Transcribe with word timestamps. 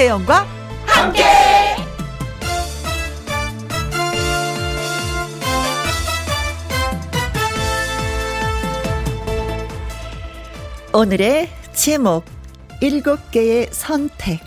김혜영과 0.00 0.46
함께. 0.86 1.22
오늘의 10.94 11.50
제목 11.74 12.24
일곱 12.80 13.30
개의 13.30 13.68
선택 13.72 14.40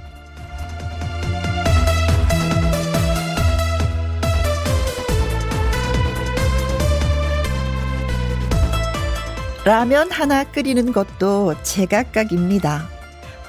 라면 9.63 10.10
하나 10.10 10.44
끓이는 10.46 10.91
것도 10.91 11.54
제각각입니다. 11.62 12.93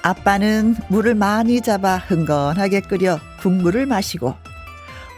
아빠는 0.05 0.77
물을 0.89 1.15
많이 1.15 1.63
잡아 1.63 1.97
흥건하게 1.97 2.83
끓여 2.83 3.19
국물을 3.41 3.87
마시고 3.87 4.35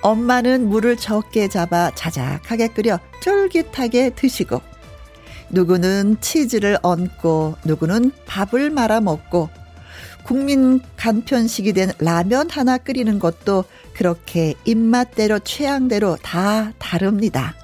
엄마는 0.00 0.68
물을 0.68 0.96
적게 0.96 1.48
잡아 1.48 1.90
자작하게 1.90 2.68
끓여 2.68 3.00
쫄깃하게 3.20 4.10
드시고 4.10 4.62
누구는 5.50 6.18
치즈를 6.20 6.78
얹고 6.82 7.56
누구는 7.64 8.12
밥을 8.26 8.70
말아 8.70 9.00
먹고 9.00 9.48
국민 10.22 10.80
간편식이 10.96 11.72
된 11.72 11.90
라면 11.98 12.48
하나 12.48 12.78
끓이는 12.78 13.18
것도 13.18 13.64
그렇게 13.92 14.54
입맛대로 14.64 15.40
취향대로 15.40 16.16
다 16.22 16.72
다릅니다. 16.78 17.54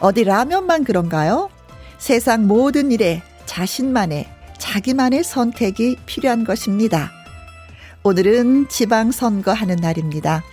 어디 0.00 0.24
라면만 0.24 0.84
그런가요? 0.84 1.48
세상 1.96 2.46
모든 2.46 2.92
일에 2.92 3.22
자신만의 3.46 4.37
자기만의 4.58 5.24
선택이 5.24 5.96
필요한 6.06 6.44
것입니다. 6.44 7.12
오늘은 8.02 8.68
지방선거 8.68 9.52
하는 9.52 9.76
날입니다. 9.76 10.44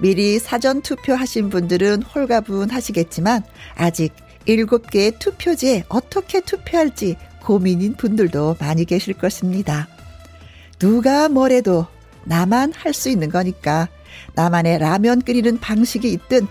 미리 0.00 0.38
사전 0.38 0.80
투표하신 0.82 1.50
분들은 1.50 2.02
홀가분하시겠지만 2.02 3.42
아직 3.74 4.12
7개의 4.46 5.18
투표지에 5.18 5.84
어떻게 5.88 6.40
투표할지 6.40 7.16
고민인 7.42 7.94
분들도 7.94 8.56
많이 8.60 8.84
계실 8.84 9.14
것입니다. 9.14 9.88
누가 10.78 11.28
뭐래도 11.28 11.86
나만 12.24 12.72
할 12.72 12.94
수 12.94 13.08
있는 13.08 13.30
거니까 13.30 13.88
나만의 14.34 14.78
라면 14.78 15.22
끓이는 15.22 15.58
방식이 15.58 16.12
있든 16.12 16.46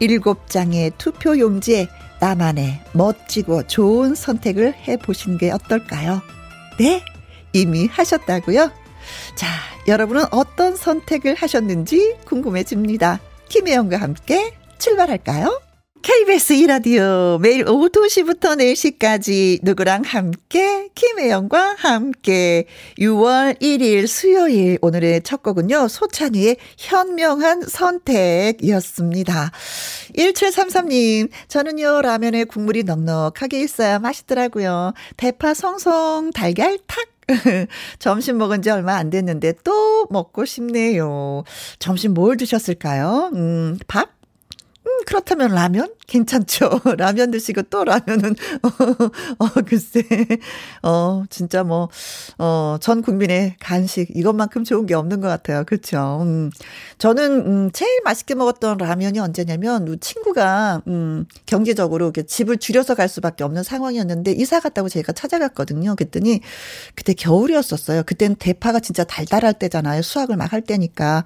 7장의 0.00 0.92
투표 0.98 1.38
용지에 1.38 1.88
나만의 2.20 2.80
멋지고 2.92 3.66
좋은 3.66 4.14
선택을 4.14 4.74
해 4.74 4.96
보신 4.96 5.38
게 5.38 5.50
어떨까요? 5.50 6.20
네? 6.78 7.02
이미 7.52 7.86
하셨다고요? 7.86 8.70
자, 9.34 9.46
여러분은 9.88 10.24
어떤 10.30 10.76
선택을 10.76 11.34
하셨는지 11.34 12.16
궁금해집니다. 12.26 13.20
김혜영과 13.48 13.96
함께 13.96 14.54
출발할까요? 14.78 15.60
KBS 16.02 16.54
이라디오 16.54 17.38
매일 17.42 17.68
오후 17.68 17.90
2시부터 17.90 18.58
4시까지 18.58 19.58
누구랑 19.62 20.02
함께 20.04 20.88
김혜영과 20.94 21.76
함께 21.78 22.64
6월 22.98 23.60
1일 23.60 24.06
수요일 24.06 24.78
오늘의 24.80 25.22
첫 25.22 25.42
곡은요. 25.42 25.88
소찬이의 25.88 26.56
현명한 26.78 27.62
선택이었습니다. 27.68 29.50
1733님 30.16 31.28
저는요 31.48 32.00
라면에 32.00 32.44
국물이 32.44 32.84
넉넉하게 32.84 33.60
있어야 33.60 33.98
맛있더라고요. 33.98 34.94
대파 35.18 35.52
송송 35.52 36.30
달걀 36.30 36.78
탁 36.86 37.04
점심 37.98 38.38
먹은 38.38 38.62
지 38.62 38.70
얼마 38.70 38.96
안 38.96 39.10
됐는데 39.10 39.54
또 39.64 40.06
먹고 40.10 40.46
싶네요. 40.46 41.44
점심 41.78 42.14
뭘 42.14 42.38
드셨을까요? 42.38 43.30
음, 43.34 43.78
밥? 43.86 44.19
음, 45.00 45.04
그렇다면 45.06 45.52
라면? 45.54 45.94
괜찮죠. 46.06 46.68
라면 46.98 47.30
드시고 47.30 47.62
또 47.70 47.84
라면은, 47.84 48.34
어, 48.62 48.68
어, 49.38 49.48
글쎄. 49.66 50.02
어, 50.82 51.24
진짜 51.30 51.62
뭐, 51.62 51.88
어, 52.38 52.76
전 52.80 53.00
국민의 53.02 53.56
간식, 53.60 54.08
이것만큼 54.14 54.64
좋은 54.64 54.86
게 54.86 54.94
없는 54.94 55.20
것 55.20 55.28
같아요. 55.28 55.64
그쵸. 55.64 56.20
음, 56.22 56.50
저는, 56.98 57.46
음, 57.46 57.70
제일 57.72 58.00
맛있게 58.04 58.34
먹었던 58.34 58.78
라면이 58.78 59.18
언제냐면, 59.20 59.98
친구가, 60.00 60.82
음, 60.88 61.26
경제적으로 61.46 62.06
이렇게 62.06 62.24
집을 62.24 62.58
줄여서 62.58 62.94
갈 62.96 63.08
수밖에 63.08 63.44
없는 63.44 63.62
상황이었는데, 63.62 64.32
이사 64.32 64.60
갔다고 64.60 64.88
제가 64.88 65.12
찾아갔거든요. 65.12 65.94
그랬더니, 65.96 66.40
그때 66.94 67.14
겨울이었었어요. 67.14 68.02
그땐 68.04 68.34
대파가 68.36 68.80
진짜 68.80 69.04
달달할 69.04 69.54
때잖아요. 69.54 70.02
수확을 70.02 70.36
막 70.36 70.50
할 70.50 70.62
때니까. 70.62 71.22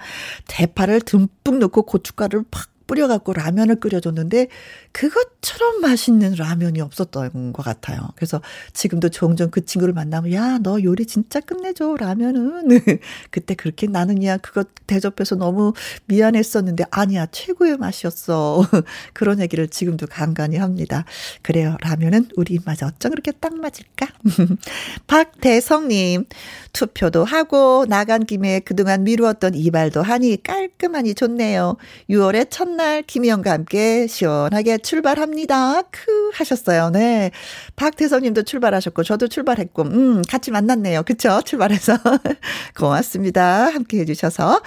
대파를 0.49 1.01
듬뿍 1.01 1.59
넣고 1.61 1.83
고춧가루를 1.85 2.45
팍 2.51 2.69
뿌려갖고 2.87 3.33
라면을 3.33 3.77
끓여줬는데 3.77 4.49
그것처럼 4.93 5.81
맛있는 5.81 6.35
라면이 6.37 6.81
없었던 6.81 7.53
것 7.53 7.63
같아요. 7.63 8.09
그래서 8.17 8.41
지금도 8.73 9.11
종종 9.11 9.51
그 9.51 9.65
친구를 9.65 9.95
만나면 9.95 10.33
야 10.33 10.55
너 10.63 10.83
요리 10.83 11.07
진짜 11.07 11.41
끝내줘 11.41 11.97
라면은 11.99 12.69
그때 13.31 13.55
그렇게 13.55 13.87
나는 13.87 14.23
야 14.25 14.37
그거 14.39 14.65
대접해서 14.87 15.37
너무 15.37 15.73
미안했었는데 16.07 16.85
아니야 16.91 17.27
최고의 17.27 17.77
맛이었어 17.77 18.65
그런 19.13 19.41
얘기를 19.41 19.69
지금도 19.69 20.07
간간히 20.07 20.57
합니다. 20.57 21.05
그래요 21.43 21.77
라면은 21.81 22.29
우리 22.37 22.55
입맛에 22.55 22.87
어쩜 22.87 23.11
그렇게 23.11 23.33
딱 23.33 23.55
맞을까? 23.55 24.07
박대성님 25.07 26.25
투표도 26.73 27.25
하고 27.25 27.87
나간 27.89 28.25
김에 28.25 28.61
그동안 28.61 29.05
미루었던 29.05 29.55
이발도 29.55 30.03
하니 30.03 30.43
깔끔하니 30.43 31.15
좋네요. 31.15 31.77
6월의 32.11 32.49
첫 32.51 32.69
첫날 32.75 33.03
김희영과 33.03 33.53
함께 33.53 34.09
시원하게 34.09 34.79
출발합니다. 34.79 35.83
크 35.93 36.31
하셨어요. 36.35 36.91
네. 36.91 37.31
박태성 37.77 38.23
님도 38.23 38.43
출발하셨고 38.43 39.05
저도 39.05 39.29
출발했고 39.29 39.83
음 39.83 40.23
같이 40.23 40.51
만났네요. 40.51 41.05
그쵸? 41.05 41.41
출발해서 41.45 41.97
고맙습니다. 42.77 43.67
함께 43.69 44.01
해 44.01 44.05
주셔서 44.05 44.61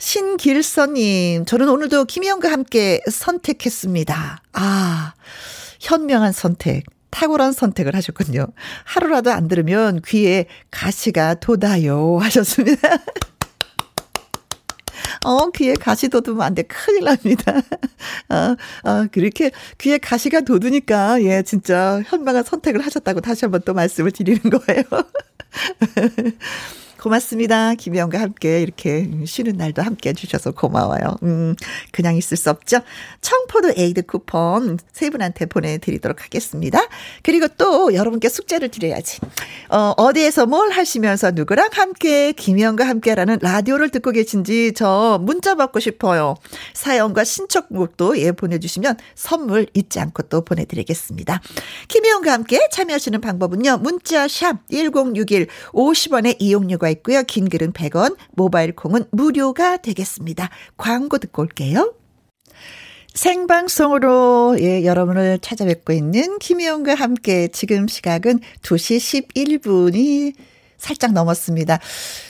신길선 0.00 0.94
님 0.94 1.44
저는 1.44 1.68
오늘도 1.68 2.06
김희영과 2.06 2.50
함께 2.50 3.00
선택했습니다. 3.08 4.42
아. 4.54 5.14
현명한 5.78 6.32
선택. 6.32 6.82
탁월한 7.10 7.52
선택을 7.52 7.94
하셨군요. 7.94 8.48
하루라도 8.82 9.30
안 9.30 9.46
들으면 9.46 10.00
귀에 10.04 10.46
가시가 10.72 11.34
돋아요 11.34 12.18
하셨습니다. 12.18 12.88
어, 15.24 15.50
귀에 15.50 15.74
가시 15.74 16.08
돋으면 16.08 16.42
안 16.42 16.54
돼. 16.54 16.62
큰일 16.62 17.04
납니다. 17.04 17.52
어, 18.28 18.56
어, 18.88 19.06
그렇게 19.10 19.50
귀에 19.78 19.98
가시가 19.98 20.42
돋으니까, 20.42 21.22
예, 21.22 21.42
진짜 21.42 22.02
현명한 22.06 22.44
선택을 22.44 22.84
하셨다고 22.84 23.20
다시 23.20 23.44
한번 23.44 23.62
또 23.64 23.74
말씀을 23.74 24.12
드리는 24.12 24.40
거예요. 24.42 24.82
고맙습니다. 27.04 27.74
김혜영과 27.74 28.18
함께 28.18 28.62
이렇게 28.62 29.10
쉬는 29.26 29.58
날도 29.58 29.82
함께 29.82 30.08
해주셔서 30.08 30.52
고마워요. 30.52 31.18
음, 31.22 31.54
그냥 31.92 32.16
있을 32.16 32.38
수 32.38 32.48
없죠. 32.48 32.78
청포도 33.20 33.74
에이드 33.76 34.06
쿠폰 34.06 34.78
세 34.90 35.10
분한테 35.10 35.44
보내드리도록 35.44 36.24
하겠습니다. 36.24 36.80
그리고 37.22 37.46
또 37.58 37.92
여러분께 37.92 38.30
숙제를 38.30 38.70
드려야지. 38.70 39.20
어, 39.68 39.92
어디에서 39.98 40.46
뭘 40.46 40.70
하시면서 40.70 41.32
누구랑 41.32 41.68
함께, 41.72 42.32
김혜영과 42.32 42.88
함께라는 42.88 43.38
라디오를 43.42 43.90
듣고 43.90 44.10
계신지 44.10 44.72
저 44.74 45.18
문자 45.20 45.56
받고 45.56 45.80
싶어요. 45.80 46.36
사연과 46.72 47.24
신청곡도 47.24 48.18
예, 48.20 48.32
보내주시면 48.32 48.96
선물 49.14 49.66
잊지 49.74 50.00
않고 50.00 50.22
또 50.24 50.42
보내드리겠습니다. 50.42 51.42
김혜영과 51.88 52.32
함께 52.32 52.66
참여하시는 52.72 53.20
방법은요. 53.20 53.78
문자 53.78 54.26
샵 54.26 54.66
1061 54.70 55.48
50원의 55.74 56.36
이용료가 56.38 56.93
있고요. 56.94 57.22
긴 57.22 57.48
글은 57.48 57.72
100원, 57.72 58.16
모바일 58.32 58.74
콩은 58.74 59.04
무료가 59.12 59.76
되겠습니다. 59.76 60.50
광고 60.76 61.18
듣고 61.18 61.42
올게요. 61.42 61.94
생방송으로 63.14 64.56
예, 64.60 64.84
여러분을 64.84 65.38
찾아뵙고 65.38 65.92
있는 65.92 66.38
김희영과 66.38 66.94
함께 66.94 67.48
지금 67.48 67.86
시각은 67.86 68.40
2시 68.62 69.28
11분이 69.28 70.34
살짝 70.84 71.12
넘었습니다. 71.12 71.78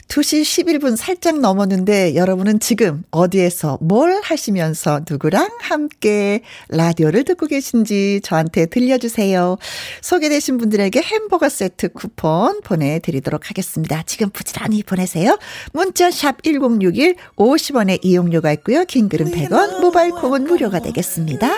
2시 0.09 0.43
11분 0.43 0.97
살짝 0.97 1.41
넘었는데 1.41 2.15
여러분은 2.15 2.61
지금 2.61 3.03
어디에서 3.11 3.79
뭘 3.81 4.21
하시면서 4.23 5.01
누구랑 5.11 5.49
함께 5.61 6.43
라디오를 6.69 7.25
듣고 7.25 7.47
계신지 7.47 8.21
저한테 8.23 8.67
들려주세요. 8.67 9.59
소개되신 10.03 10.59
분들에게 10.59 11.01
햄버거 11.01 11.49
세트 11.49 11.93
쿠폰 11.95 12.61
보내드리도록 12.61 13.51
하겠습니다. 13.51 14.03
지금 14.06 14.31
부지런히 14.31 14.83
보내세요. 14.85 15.37
문자 15.73 16.11
샵 16.11 16.43
1061 16.43 17.17
50원의 17.37 17.99
이용료가 18.03 18.53
있고요. 18.53 18.85
긴 18.85 19.09
글은 19.09 19.33
100원, 19.33 19.81
모바일 19.81 20.12
콩은 20.12 20.45
무료가 20.45 20.81
되겠습니다. 20.81 21.50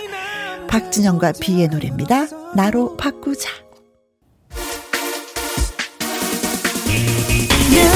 박진영과 0.68 1.32
비의 1.40 1.68
노래입니다. 1.68 2.26
나로 2.54 2.96
바꾸자. 2.96 3.65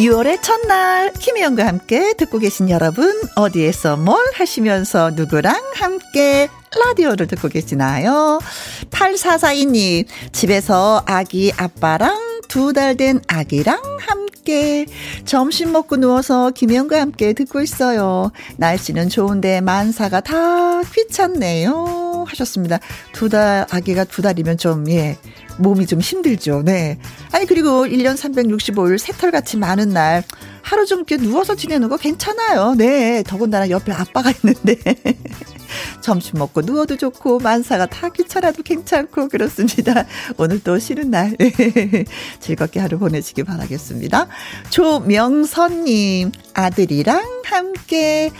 6월의 0.00 0.40
첫날 0.42 1.12
김혜영과 1.12 1.66
함께 1.66 2.14
듣고 2.14 2.38
계신 2.38 2.70
여러분 2.70 3.20
어디에서 3.36 3.98
뭘 3.98 4.18
하시면서 4.34 5.10
누구랑 5.10 5.54
함께 5.74 6.48
라디오를 6.74 7.26
듣고 7.26 7.48
계시나요? 7.48 8.40
8442님 8.90 10.06
집에서 10.32 11.02
아기 11.06 11.52
아빠랑 11.54 12.30
두 12.48 12.72
달 12.72 12.96
된 12.96 13.20
아기랑 13.28 13.80
함께 14.00 14.86
점심 15.24 15.70
먹고 15.72 15.96
누워서 15.98 16.50
김혜영과 16.50 16.98
함께 17.00 17.32
듣고 17.34 17.60
있어요. 17.60 18.32
날씨는 18.56 19.08
좋은데 19.10 19.60
만사가 19.60 20.20
다 20.20 20.82
귀찮네요 20.82 22.24
하셨습니다. 22.26 22.78
두 23.12 23.28
달 23.28 23.66
아기가 23.70 24.04
두 24.04 24.22
달이면 24.22 24.56
좀 24.56 24.88
예. 24.90 25.16
몸이 25.60 25.86
좀 25.86 26.00
힘들죠. 26.00 26.62
네. 26.64 26.98
아니, 27.32 27.46
그리고 27.46 27.86
1년 27.86 28.16
365일 28.16 28.98
새털같이 28.98 29.56
많은 29.56 29.90
날, 29.90 30.24
하루 30.62 30.86
좀 30.86 30.98
이렇게 31.00 31.16
누워서 31.16 31.54
지내는 31.54 31.88
거 31.88 31.96
괜찮아요. 31.96 32.74
네. 32.76 33.22
더군다나 33.26 33.70
옆에 33.70 33.92
아빠가 33.92 34.30
있는데. 34.30 34.76
점심 36.00 36.38
먹고 36.38 36.62
누워도 36.62 36.96
좋고, 36.96 37.40
만사가 37.40 37.86
다 37.86 38.08
귀찮아도 38.08 38.62
괜찮고, 38.62 39.28
그렇습니다. 39.28 40.06
오늘 40.36 40.62
또 40.62 40.78
쉬는 40.78 41.10
날. 41.10 41.36
즐겁게 42.40 42.80
하루 42.80 42.98
보내시기 42.98 43.44
바라겠습니다. 43.44 44.26
조명선님, 44.70 46.32
아들이랑 46.54 47.42
함께 47.44 48.30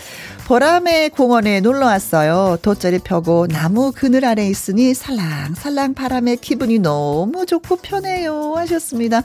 보람의 0.50 1.10
공원에 1.10 1.60
놀러 1.60 1.86
왔어요. 1.86 2.58
돗자리 2.60 2.98
펴고 2.98 3.46
나무 3.46 3.92
그늘 3.94 4.24
아래 4.24 4.48
있으니 4.48 4.94
살랑살랑 4.94 5.94
바람에 5.94 6.34
기분이 6.34 6.80
너무 6.80 7.46
좋고 7.46 7.76
편해요. 7.76 8.54
하셨습니다. 8.56 9.22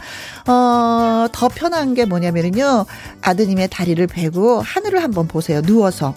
어, 0.47 1.27
더 1.31 1.47
편한 1.47 1.95
게 1.95 2.05
뭐냐면요. 2.05 2.85
아드님의 3.21 3.69
다리를 3.71 4.05
베고 4.05 4.61
하늘을 4.61 5.01
한번 5.01 5.27
보세요. 5.27 5.63
누워서. 5.63 6.13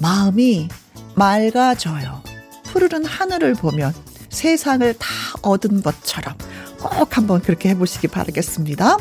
마음이 0.00 0.68
맑아져요. 1.14 2.22
푸르른 2.64 3.04
하늘을 3.04 3.54
보면 3.54 3.94
세상을 4.30 4.94
다 4.94 5.08
얻은 5.42 5.82
것처럼 5.82 6.34
꼭 6.78 7.16
한번 7.16 7.40
그렇게 7.40 7.70
해보시기 7.70 8.08
바라겠습니다. 8.08 8.98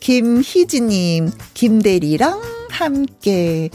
김희지님, 0.00 1.30
김대리랑 1.54 2.40
함께 2.70 3.70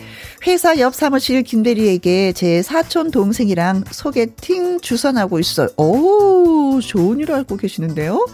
회사 0.48 0.78
옆 0.80 0.96
사무실 0.96 1.44
김대리에게 1.44 2.32
제 2.34 2.62
사촌 2.62 3.12
동생이랑 3.12 3.84
소개팅 3.92 4.80
주선하고 4.80 5.40
있어요. 5.40 5.68
오, 5.76 6.80
좋은 6.80 7.20
일 7.20 7.32
알고 7.34 7.58
계시는데요. 7.58 8.26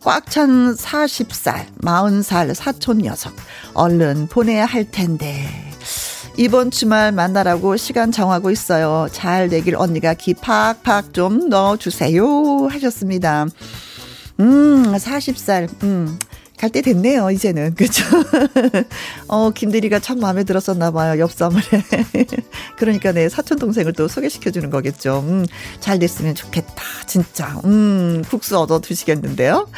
꽉 0.00 0.28
찬 0.28 0.74
40살, 0.74 1.66
40살 1.80 2.54
사촌 2.54 2.98
녀석. 2.98 3.34
얼른 3.74 4.26
보내야 4.28 4.64
할 4.64 4.90
텐데. 4.90 5.48
이번 6.38 6.70
주말 6.70 7.12
만나라고 7.12 7.76
시간 7.78 8.12
정하고 8.12 8.50
있어요. 8.50 9.08
잘 9.10 9.48
되길 9.48 9.74
언니가 9.74 10.12
기 10.12 10.34
팍팍 10.34 11.14
좀 11.14 11.48
넣어주세요. 11.48 12.66
하셨습니다. 12.66 13.46
음, 14.40 14.92
40살, 14.92 15.68
음. 15.82 16.18
갈 16.58 16.70
때 16.70 16.80
됐네요, 16.80 17.30
이제는. 17.30 17.74
그죠? 17.74 18.04
어, 19.28 19.50
김대리가 19.50 19.98
참 19.98 20.18
마음에 20.20 20.42
들었었나 20.44 20.90
봐요, 20.90 21.18
옆사물에. 21.20 21.62
그러니까 22.78 23.12
네, 23.12 23.28
사촌 23.28 23.58
동생을 23.58 23.92
또 23.92 24.08
소개시켜 24.08 24.50
주는 24.50 24.70
거겠죠. 24.70 25.24
음, 25.26 25.46
잘 25.80 25.98
됐으면 25.98 26.34
좋겠다, 26.34 26.82
진짜. 27.06 27.60
음, 27.64 28.22
국수 28.28 28.58
얻어 28.58 28.80
드시겠는데요? 28.80 29.68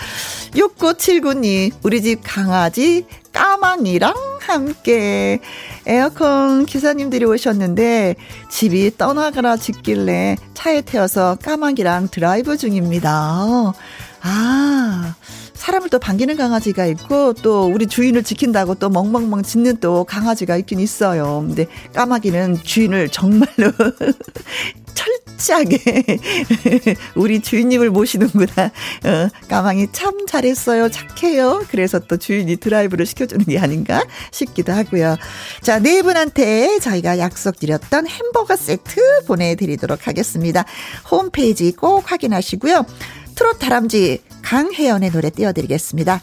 6979님, 0.54 1.72
우리 1.82 2.02
집 2.02 2.20
강아지 2.22 3.06
까망이랑 3.32 4.14
함께 4.40 5.40
에어컨 5.86 6.64
기사님들이 6.64 7.24
오셨는데 7.24 8.16
집이 8.50 8.96
떠나가라 8.96 9.56
짓길래 9.56 10.36
차에 10.54 10.80
태워서 10.80 11.36
까망이랑 11.42 12.08
드라이브 12.08 12.56
중입니다. 12.56 13.74
아, 14.22 15.14
사람을 15.58 15.90
또 15.90 15.98
반기는 15.98 16.36
강아지가 16.36 16.86
있고 16.86 17.34
또 17.34 17.66
우리 17.66 17.86
주인을 17.86 18.22
지킨다고 18.22 18.76
또 18.76 18.88
멍멍멍 18.88 19.42
짖는 19.42 19.78
또 19.80 20.04
강아지가 20.04 20.56
있긴 20.56 20.78
있어요. 20.78 21.44
근데 21.46 21.66
까마귀는 21.94 22.62
주인을 22.62 23.08
정말로 23.08 23.72
철저하게 24.94 25.78
우리 27.14 27.40
주인님을 27.40 27.90
모시는구나. 27.90 28.66
어, 29.04 29.28
까망이 29.48 29.88
참 29.92 30.26
잘했어요. 30.26 30.88
착해요. 30.90 31.64
그래서 31.70 31.98
또 31.98 32.16
주인이 32.16 32.56
드라이브를 32.56 33.04
시켜주는 33.04 33.44
게 33.44 33.58
아닌가 33.58 34.04
싶기도 34.30 34.72
하고요. 34.72 35.16
자, 35.60 35.80
네 35.80 36.02
분한테 36.02 36.78
저희가 36.78 37.18
약속드렸던 37.18 38.06
햄버거 38.06 38.56
세트 38.56 39.24
보내드리도록 39.26 40.06
하겠습니다. 40.06 40.64
홈페이지 41.10 41.72
꼭 41.72 42.10
확인하시고요. 42.10 42.84
트롯 43.34 43.58
다람쥐 43.60 44.20
강혜연의 44.42 45.10
노래 45.10 45.30
띄워드리겠습니다. 45.30 46.20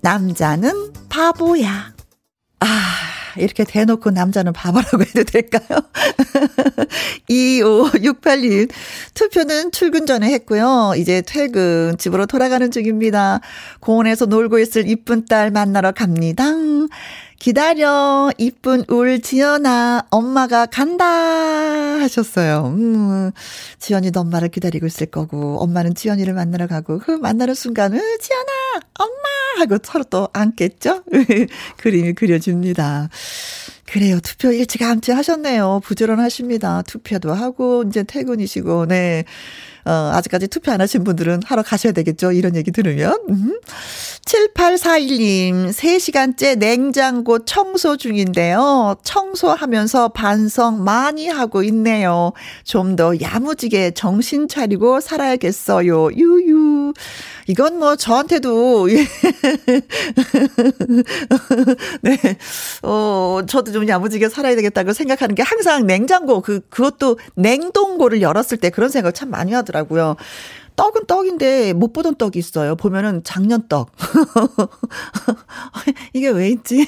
남자는 0.00 0.92
바보야. 1.08 1.94
아, 2.60 2.66
이렇게 3.36 3.64
대놓고 3.64 4.10
남자는 4.10 4.52
바보라고 4.52 5.02
해도 5.02 5.24
될까요? 5.24 5.80
2568님, 7.28 8.70
투표는 9.14 9.72
출근 9.72 10.06
전에 10.06 10.30
했고요. 10.32 10.94
이제 10.96 11.22
퇴근, 11.26 11.96
집으로 11.98 12.26
돌아가는 12.26 12.70
중입니다. 12.70 13.40
공원에서 13.80 14.26
놀고 14.26 14.58
있을 14.58 14.88
이쁜 14.88 15.26
딸 15.26 15.50
만나러 15.50 15.92
갑니다. 15.92 16.44
기다려, 17.38 18.30
이쁜 18.38 18.84
울 18.88 19.20
지연아, 19.20 20.06
엄마가 20.10 20.66
간다 20.66 21.04
하셨어요. 21.04 22.74
음, 22.76 23.30
지연이도 23.78 24.20
엄마를 24.20 24.48
기다리고 24.48 24.86
있을 24.86 25.06
거고, 25.06 25.58
엄마는 25.60 25.94
지연이를 25.94 26.32
만나러 26.32 26.66
가고, 26.66 26.98
그 26.98 27.10
만나는 27.10 27.54
순간, 27.54 27.92
으, 27.94 27.98
지연아, 27.98 28.80
엄마! 28.98 29.60
하고 29.60 29.78
서로 29.82 30.04
또 30.04 30.28
안겠죠? 30.32 31.02
그림이 31.78 32.14
그려집니다. 32.14 33.08
그래요. 33.86 34.18
투표 34.20 34.50
일찌감치 34.52 35.12
하셨네요. 35.12 35.80
부지런하십니다. 35.84 36.82
투표도 36.82 37.32
하고, 37.32 37.84
이제 37.86 38.02
퇴근이시고, 38.02 38.86
네. 38.86 39.24
어, 39.86 40.10
아직까지 40.14 40.48
투표 40.48 40.72
안 40.72 40.80
하신 40.80 41.04
분들은 41.04 41.42
하러 41.44 41.62
가셔야 41.62 41.92
되겠죠. 41.92 42.32
이런 42.32 42.56
얘기 42.56 42.70
들으면. 42.72 43.16
음. 43.30 43.58
7841님, 44.24 45.68
3시간째 45.70 46.58
냉장고 46.58 47.44
청소 47.44 47.96
중인데요. 47.96 48.96
청소하면서 49.04 50.08
반성 50.08 50.82
많이 50.82 51.28
하고 51.28 51.62
있네요. 51.62 52.32
좀 52.64 52.96
더 52.96 53.12
야무지게 53.20 53.90
정신 53.92 54.48
차리고 54.48 55.00
살아야겠어요. 55.00 56.12
유유. 56.12 56.55
이건 57.46 57.78
뭐 57.78 57.96
저한테도 57.96 58.90
예. 58.92 59.06
네. 62.02 62.18
어, 62.82 63.40
저도 63.46 63.72
좀 63.72 63.88
야무지게 63.88 64.28
살아야 64.28 64.56
되겠다고 64.56 64.92
생각하는 64.92 65.34
게 65.34 65.42
항상 65.42 65.86
냉장고 65.86 66.40
그 66.40 66.60
그것도 66.68 67.18
냉동고를 67.34 68.20
열었을 68.22 68.58
때 68.58 68.70
그런 68.70 68.88
생각을 68.90 69.12
참 69.12 69.30
많이 69.30 69.52
하더라고요. 69.52 70.16
떡은 70.76 71.06
떡인데 71.06 71.72
못 71.72 71.92
보던 71.92 72.16
떡이 72.16 72.38
있어요. 72.38 72.76
보면은 72.76 73.22
작년 73.24 73.66
떡. 73.68 73.90
이게 76.12 76.28
왜 76.28 76.50
있지? 76.50 76.86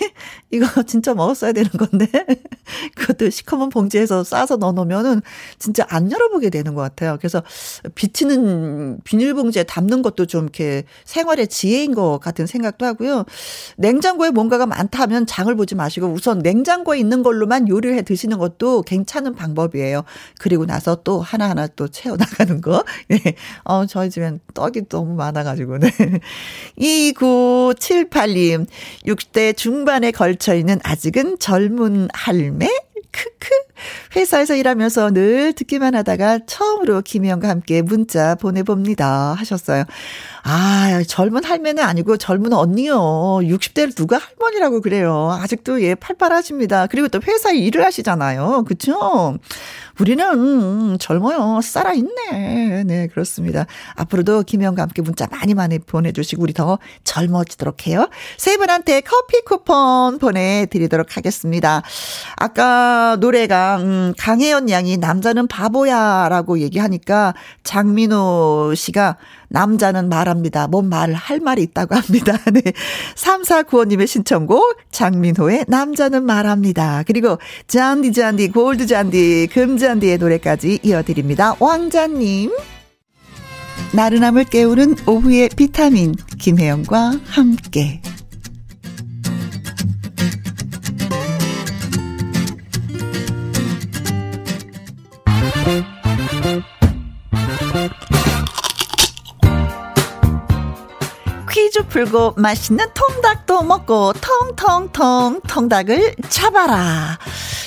이거 0.50 0.82
진짜 0.82 1.14
먹었어야 1.14 1.52
되는 1.52 1.70
건데. 1.70 2.06
그것도 2.96 3.30
시커먼 3.30 3.70
봉지에서 3.70 4.24
싸서 4.24 4.56
넣어 4.56 4.72
놓으면은 4.72 5.22
진짜 5.58 5.86
안 5.88 6.12
열어보게 6.12 6.50
되는 6.50 6.74
것 6.74 6.82
같아요. 6.82 7.16
그래서 7.18 7.42
비치는 7.94 9.00
비닐봉지에 9.04 9.64
담는 9.64 10.02
것도 10.02 10.26
좀 10.26 10.44
이렇게 10.44 10.84
생활의 11.04 11.48
지혜인 11.48 11.94
것 11.94 12.18
같은 12.18 12.46
생각도 12.46 12.84
하고요. 12.84 13.24
냉장고에 13.78 14.30
뭔가가 14.30 14.66
많다면 14.66 15.26
장을 15.26 15.54
보지 15.56 15.74
마시고 15.74 16.08
우선 16.08 16.40
냉장고에 16.40 16.98
있는 16.98 17.22
걸로만 17.22 17.68
요리를 17.68 17.96
해 17.96 18.02
드시는 18.02 18.38
것도 18.38 18.82
괜찮은 18.82 19.34
방법이에요. 19.34 20.04
그리고 20.38 20.66
나서 20.66 20.96
또 21.04 21.20
하나하나 21.20 21.66
또 21.68 21.88
채워 21.88 22.16
나가는 22.16 22.60
거. 22.60 22.84
네. 23.08 23.18
어, 23.64 23.77
저희 23.86 24.10
집엔 24.10 24.40
떡이 24.54 24.88
너무 24.88 25.14
많아가지고, 25.14 25.78
네. 25.78 25.90
2978님, 26.78 28.66
60대 29.06 29.56
중반에 29.56 30.10
걸쳐 30.10 30.54
있는 30.54 30.78
아직은 30.82 31.38
젊은 31.38 32.08
할매? 32.12 32.68
크크. 33.10 33.48
회사에서 34.16 34.54
일하면서 34.54 35.12
늘 35.12 35.52
듣기만 35.52 35.94
하다가 35.94 36.40
처음으로 36.46 37.02
김혜영과 37.02 37.48
함께 37.48 37.82
문자 37.82 38.34
보내봅니다. 38.34 39.34
하셨어요. 39.34 39.84
아, 40.44 41.02
젊은 41.06 41.44
할매는 41.44 41.82
아니고 41.82 42.16
젊은 42.16 42.52
언니요. 42.52 42.94
60대를 43.42 43.94
누가 43.94 44.18
할머니라고 44.18 44.80
그래요. 44.80 45.36
아직도 45.40 45.82
예, 45.82 45.94
팔팔하십니다. 45.94 46.86
그리고 46.86 47.08
또 47.08 47.20
회사에 47.26 47.56
일을 47.56 47.84
하시잖아요. 47.84 48.64
그쵸? 48.66 49.38
우리는 50.00 50.24
음, 50.24 50.96
젊어요. 50.98 51.60
살아있네. 51.62 52.84
네, 52.84 53.06
그렇습니다. 53.08 53.66
앞으로도 53.96 54.44
김영과 54.44 54.82
함께 54.82 55.02
문자 55.02 55.26
많이 55.30 55.54
많이 55.54 55.78
보내주시고 55.78 56.42
우리 56.42 56.52
더 56.52 56.78
젊어지도록 57.04 57.86
해요. 57.86 58.08
세 58.36 58.56
분한테 58.56 59.00
커피 59.00 59.40
쿠폰 59.44 60.18
보내드리도록 60.18 61.16
하겠습니다. 61.16 61.82
아까 62.36 63.16
노래가 63.18 63.78
음, 63.80 64.14
강혜연 64.16 64.70
양이 64.70 64.96
남자는 64.96 65.48
바보야 65.48 66.28
라고 66.28 66.60
얘기하니까 66.60 67.34
장민호 67.64 68.74
씨가 68.76 69.16
남자는 69.48 70.08
말합니다. 70.08 70.68
뭔 70.68 70.88
말을 70.88 71.14
할 71.14 71.40
말이 71.40 71.62
있다고 71.62 71.94
합니다. 71.94 72.38
네. 72.52 72.62
3495님의 73.14 74.06
신청곡 74.06 74.78
장민호의 74.90 75.66
남자는 75.68 76.24
말합니다. 76.24 77.02
그리고 77.06 77.38
잔디 77.66 78.12
잔디 78.12 78.48
골드 78.48 78.86
잔디 78.86 79.48
금잔디 79.52 79.98
잔디의 79.98 80.18
노래까지 80.18 80.80
이어드립니다. 80.82 81.54
왕자님. 81.58 82.52
나른함을 83.92 84.44
깨우는 84.44 84.96
오후의 85.06 85.50
비타민 85.56 86.14
김혜영과 86.38 87.20
함께 87.26 88.02
풀고 101.88 102.34
맛있는 102.36 102.86
통닭도 102.94 103.62
먹고 103.62 104.12
통통통 104.14 105.40
통닭을 105.46 106.16
잡아라. 106.28 107.18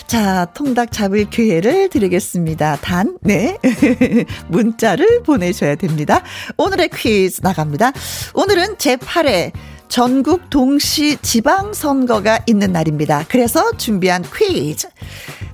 자, 0.07 0.45
통닭 0.53 0.91
잡을 0.91 1.29
기회를 1.29 1.89
드리겠습니다. 1.89 2.77
단, 2.81 3.17
네. 3.21 3.57
문자를 4.49 5.23
보내셔야 5.23 5.75
됩니다. 5.75 6.21
오늘의 6.57 6.89
퀴즈 6.93 7.41
나갑니다. 7.41 7.93
오늘은 8.33 8.75
제8회 8.75 9.53
전국 9.91 10.49
동시 10.49 11.17
지방선거가 11.21 12.45
있는 12.47 12.71
날입니다. 12.71 13.25
그래서 13.27 13.73
준비한 13.73 14.23
퀴즈. 14.33 14.87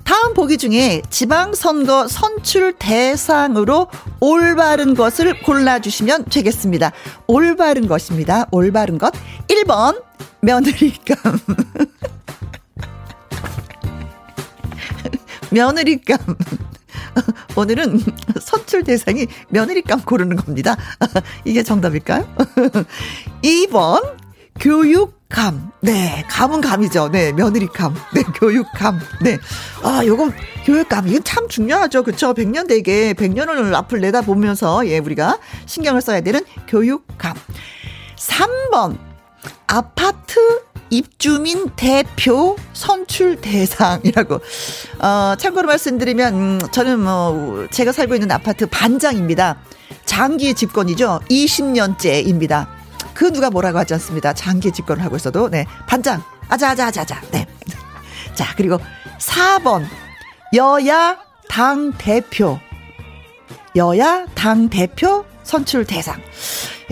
다음 0.04 0.32
보기 0.32 0.58
중에 0.58 1.02
지방선거 1.10 2.06
선출 2.06 2.72
대상으로 2.78 3.88
올바른 4.20 4.94
것을 4.94 5.42
골라주시면 5.42 6.26
되겠습니다. 6.26 6.92
올바른 7.26 7.88
것입니다. 7.88 8.46
올바른 8.52 8.96
것. 8.96 9.12
1번, 9.48 10.00
며느리감. 10.40 11.16
며느리감. 15.50 16.18
오늘은 17.56 18.00
선출 18.40 18.84
대상이 18.84 19.26
며느리감 19.48 20.02
고르는 20.02 20.36
겁니다. 20.36 20.76
이게 21.44 21.64
정답일까요? 21.64 22.32
2번, 23.42 24.27
교육감. 24.60 25.70
네, 25.80 26.24
감은 26.28 26.60
감이죠. 26.60 27.10
네, 27.10 27.32
며느리감. 27.32 27.94
네, 28.14 28.22
교육감. 28.22 29.00
네. 29.22 29.38
아, 29.82 30.04
요거, 30.04 30.30
교육감. 30.64 31.08
이건 31.08 31.22
참 31.24 31.48
중요하죠. 31.48 32.02
그쵸? 32.02 32.34
100년 32.34 32.68
대계, 32.68 33.14
100년을 33.14 33.72
앞을 33.74 34.00
내다보면서, 34.00 34.86
예, 34.88 34.98
우리가 34.98 35.38
신경을 35.66 36.00
써야 36.00 36.20
되는 36.20 36.40
교육감. 36.66 37.34
3번, 38.16 38.98
아파트 39.66 40.40
입주민 40.90 41.70
대표 41.76 42.56
선출 42.72 43.36
대상이라고. 43.40 44.40
어, 44.98 45.34
참고로 45.38 45.68
말씀드리면, 45.68 46.34
음, 46.34 46.58
저는 46.72 47.00
뭐, 47.00 47.66
제가 47.70 47.92
살고 47.92 48.14
있는 48.14 48.30
아파트 48.32 48.66
반장입니다. 48.66 49.58
장기 50.04 50.54
집권이죠. 50.54 51.20
20년째입니다. 51.30 52.77
그 53.18 53.32
누가 53.32 53.50
뭐라고 53.50 53.78
하지 53.78 53.94
않습니다. 53.94 54.32
장기 54.32 54.70
집권을 54.70 55.02
하고 55.02 55.16
있어도, 55.16 55.48
네. 55.48 55.66
반장. 55.88 56.22
아자아자아자아자. 56.50 57.20
네. 57.32 57.48
자, 58.32 58.54
그리고 58.56 58.78
4번. 59.18 59.84
여야 60.54 61.18
당 61.48 61.92
대표. 61.98 62.60
여야 63.74 64.24
당 64.36 64.68
대표 64.68 65.24
선출 65.42 65.84
대상. 65.84 66.22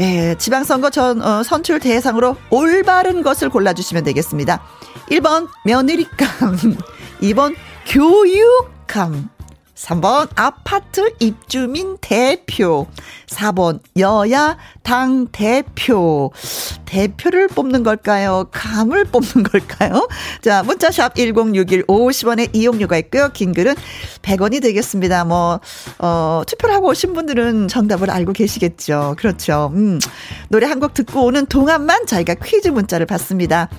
예, 0.01 0.35
지방선거 0.37 0.91
전 0.91 1.23
어, 1.23 1.45
선출 1.45 1.79
대상으로 1.79 2.37
올바른 2.51 3.23
것을 3.23 3.49
골라주시면 3.49 4.03
되겠습니다. 4.03 4.61
1번 5.09 5.47
며느리감, 5.65 6.57
2번 7.23 7.55
교육감, 7.87 9.31
3번 9.77 10.29
아파트 10.37 11.13
입주민 11.21 11.99
대표. 12.01 12.87
4번 13.27 13.81
여야 13.99 14.57
당 14.83 15.27
대표. 15.31 16.33
대표를 16.87 17.49
뽑는 17.49 17.83
걸까요? 17.83 18.47
감을 18.53 19.05
뽑는 19.05 19.43
걸까요? 19.45 20.09
자, 20.41 20.63
문자샵 20.63 21.15
1061 21.17 21.85
50원의 21.87 22.51
이용료가 22.55 22.97
있고요. 22.99 23.29
긴 23.35 23.53
글은 23.53 23.75
100원이 24.23 24.63
되겠습니다. 24.63 25.25
뭐, 25.27 25.61
어, 25.99 26.43
투표를 26.47 26.75
하고 26.75 26.89
오신 26.89 27.13
분들은 27.13 27.69
정답을 27.69 28.11
알고 28.11 28.33
계시겠죠. 28.33 29.17
그렇죠. 29.19 29.71
음, 29.75 29.99
노래 30.49 30.67
한 30.67 30.77
곡 30.77 30.93
듣고 30.93 31.25
오는 31.25 31.47
동안만 31.47 32.05
저희가 32.07 32.35
퀴즈 32.35 32.69
문자를 32.69 33.07
받습니다. 33.07 33.71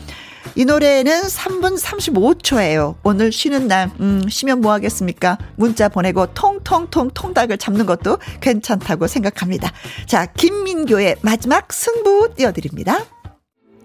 이 0.56 0.66
노래는 0.66 1.24
3분 1.24 1.80
35초예요. 1.80 2.96
오늘 3.04 3.32
쉬는 3.32 3.68
날, 3.68 3.92
음, 4.00 4.24
쉬면 4.30 4.62
뭐 4.62 4.72
하겠습니까? 4.74 5.38
문자 5.56 5.89
보내고 5.89 6.34
통통통 6.34 7.12
통닭을 7.13 7.58
잡는 7.58 7.86
것도 7.86 8.18
괜찮다고 8.42 9.08
생각합니다. 9.08 9.72
자, 10.06 10.25
김민교의 10.25 11.18
마지막 11.22 11.72
승부 11.72 12.30
띄워드립니다. 12.36 13.06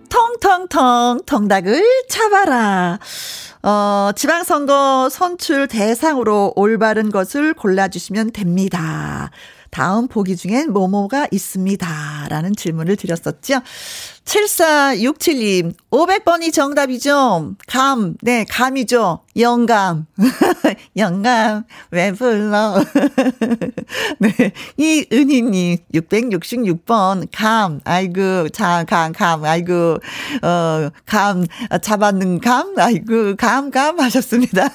통통통 0.08 1.20
통닭을 1.26 1.84
잡아라. 2.08 2.98
어, 3.62 4.10
지방선거 4.16 5.08
선출 5.10 5.68
대상으로 5.68 6.52
올바른 6.56 7.10
것을 7.10 7.54
골라주시면 7.54 8.32
됩니다. 8.32 9.30
다음 9.70 10.06
보기 10.06 10.36
중엔 10.36 10.70
뭐뭐가 10.72 11.28
있습니다. 11.30 12.26
라는 12.28 12.54
질문을 12.54 12.96
드렸었죠. 12.96 13.60
7467님, 14.24 15.74
500번이 15.90 16.52
정답이죠? 16.52 17.54
감, 17.66 18.14
네, 18.22 18.44
감이죠. 18.48 19.20
영감. 19.36 20.06
영감, 20.96 21.64
왜 21.90 22.12
불러? 22.12 22.82
네, 24.20 24.52
이은희님, 24.76 25.78
666번, 25.94 27.28
감, 27.32 27.80
아이고, 27.84 28.48
자, 28.50 28.84
감, 28.86 29.12
감, 29.12 29.44
아이고, 29.44 29.98
어, 30.42 30.90
감, 31.04 31.46
잡았는 31.80 32.40
감, 32.40 32.74
아이고, 32.78 33.36
감, 33.36 33.70
감 33.70 33.98
하셨습니다. 34.00 34.68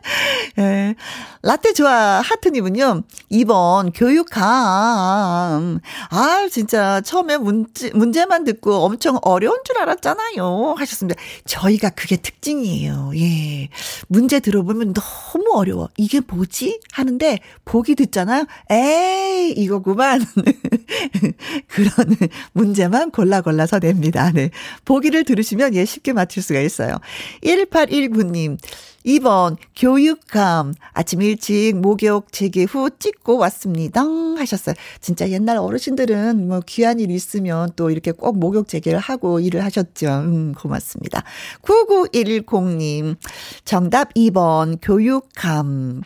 예. 0.58 0.94
라떼 1.42 1.72
좋아 1.72 2.20
하트님은요, 2.20 3.02
2번, 3.32 3.92
교육감. 3.94 5.80
아, 6.10 6.48
진짜, 6.50 7.00
처음에 7.00 7.38
문제, 7.38 7.90
문제만 7.94 8.44
듣고 8.44 8.89
엄청 8.90 9.18
어려운 9.22 9.60
줄 9.64 9.78
알았잖아요. 9.78 10.74
하셨습니다. 10.76 11.20
저희가 11.44 11.90
그게 11.90 12.16
특징이에요. 12.16 13.12
예. 13.16 13.68
문제 14.08 14.40
들어보면 14.40 14.94
너무 14.94 15.52
어려워. 15.54 15.88
이게 15.96 16.20
뭐지? 16.20 16.80
하는데 16.92 17.38
보기 17.64 17.94
듣잖아요. 17.94 18.46
에이, 18.70 19.52
이거구만. 19.56 20.24
그런 21.68 22.16
문제만 22.52 23.10
골라 23.12 23.40
골라서 23.40 23.78
냅니다. 23.78 24.30
네. 24.32 24.50
보기를 24.84 25.24
들으시면 25.24 25.74
예, 25.74 25.84
쉽게 25.84 26.12
맞출 26.12 26.42
수가 26.42 26.60
있어요. 26.60 26.96
1819님. 27.44 28.58
2번 29.04 29.56
교육감 29.76 30.74
아침 30.92 31.22
일찍 31.22 31.76
목욕 31.76 32.32
재개 32.32 32.64
후 32.64 32.90
찍고 32.98 33.38
왔습니다 33.38 34.02
하셨어요. 34.02 34.74
진짜 35.00 35.28
옛날 35.30 35.58
어르신들은 35.58 36.48
뭐 36.48 36.60
귀한 36.66 37.00
일 37.00 37.10
있으면 37.10 37.70
또 37.76 37.90
이렇게 37.90 38.12
꼭 38.12 38.38
목욕 38.38 38.68
재개를 38.68 38.98
하고 38.98 39.40
일을 39.40 39.64
하셨죠. 39.64 40.06
음, 40.06 40.52
고맙습니다. 40.54 41.22
9910님 41.62 43.16
정답 43.64 44.12
2번 44.14 44.78
교육감 44.82 46.02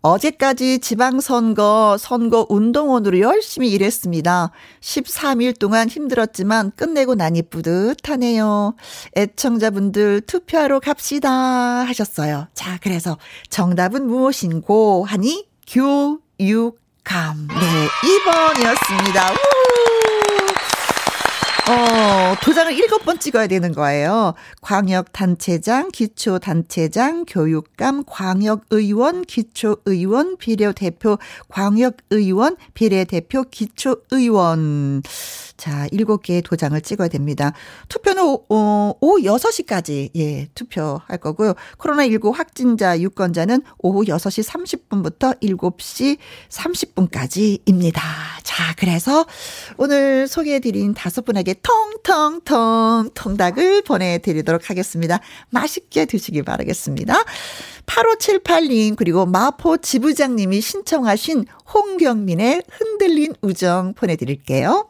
어제까지 0.00 0.78
지방선거, 0.78 1.96
선거 1.98 2.46
운동원으로 2.48 3.18
열심히 3.20 3.70
일했습니다. 3.72 4.50
13일 4.80 5.58
동안 5.58 5.88
힘들었지만 5.88 6.72
끝내고 6.76 7.14
나니 7.14 7.42
뿌듯하네요. 7.42 8.74
애청자분들 9.16 10.22
투표하러 10.22 10.80
갑시다 10.80 11.30
하셨어요. 11.30 12.46
자, 12.54 12.78
그래서 12.82 13.18
정답은 13.50 14.06
무엇인고 14.06 15.04
하니 15.04 15.46
교육감. 15.66 17.48
네, 17.48 17.88
2번이었습니다. 18.04 19.32
우! 19.32 19.97
어, 21.68 22.34
도장을 22.42 22.72
일곱 22.72 23.04
번 23.04 23.18
찍어야 23.18 23.46
되는 23.46 23.72
거예요. 23.72 24.32
광역단체장, 24.62 25.90
기초단체장, 25.92 27.26
교육감, 27.26 28.04
광역의원, 28.06 29.26
기초의원, 29.26 30.38
비례대표, 30.38 31.18
광역의원, 31.48 32.56
비례대표, 32.72 33.44
기초의원. 33.50 35.02
자, 35.58 35.88
일곱 35.90 36.22
개의 36.22 36.40
도장을 36.40 36.80
찍어야 36.80 37.08
됩니다. 37.08 37.52
투표는 37.88 38.22
오, 38.22 38.44
어, 38.48 38.94
오후 39.00 39.20
6시까지, 39.22 40.10
예, 40.16 40.46
투표할 40.54 41.18
거고요. 41.18 41.54
코로나19 41.78 42.32
확진자 42.32 42.98
유권자는 43.00 43.62
오후 43.78 44.04
6시 44.04 44.48
30분부터 44.88 45.40
7시 45.42 46.18
30분까지입니다. 46.48 48.00
자, 48.44 48.74
그래서 48.76 49.26
오늘 49.76 50.28
소개해 50.28 50.60
드린 50.60 50.94
다섯 50.94 51.24
분에게 51.24 51.56
통통통 52.04 53.10
통닭을 53.14 53.82
보내 53.82 54.18
드리도록 54.18 54.70
하겠습니다. 54.70 55.18
맛있게 55.50 56.04
드시기 56.04 56.42
바라겠습니다. 56.42 57.24
8578님, 57.84 58.94
그리고 58.94 59.26
마포 59.26 59.78
지부장님이 59.78 60.60
신청하신 60.60 61.46
홍경민의 61.74 62.62
흔들린 62.70 63.34
우정 63.42 63.94
보내드릴게요. 63.94 64.88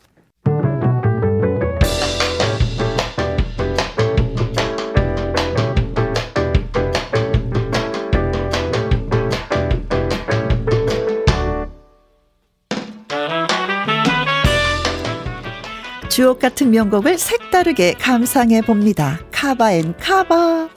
주옥 16.18 16.40
같은 16.40 16.72
명곡을 16.72 17.16
색다르게 17.16 17.92
감상해 17.92 18.60
봅니다. 18.62 19.20
cover 19.30 19.74
and 19.74 19.94
cover. 19.98 20.68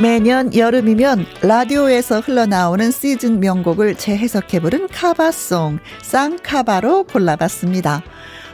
매년 0.00 0.54
여름이면 0.56 1.26
라디오에서 1.42 2.20
흘러나오는 2.20 2.90
시즌 2.90 3.38
명곡을 3.38 3.96
재해석해 3.96 4.60
부른 4.60 4.88
카바송, 4.88 5.78
쌍카바로 6.00 7.04
골라봤습니다. 7.04 8.02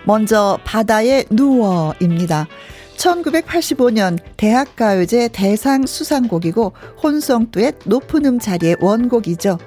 먼저 0.03 0.59
바다에 0.65 1.25
누워입니다. 1.31 2.49
1985년 2.97 4.19
대학가요제 4.37 5.29
대상 5.33 5.87
수상곡이고 5.87 6.73
혼성 7.03 7.51
듀엣 7.51 7.77
높은 7.85 8.25
음 8.25 8.39
자리의 8.39 8.77
원곡이죠. 8.81 9.59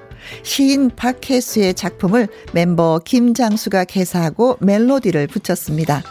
시인 0.44 0.90
박혜수의 0.96 1.74
작품을 1.74 2.28
멤버 2.54 3.00
김장수가 3.04 3.86
개사하고 3.86 4.58
멜로디를 4.60 5.28
붙였습니다. 5.28 6.04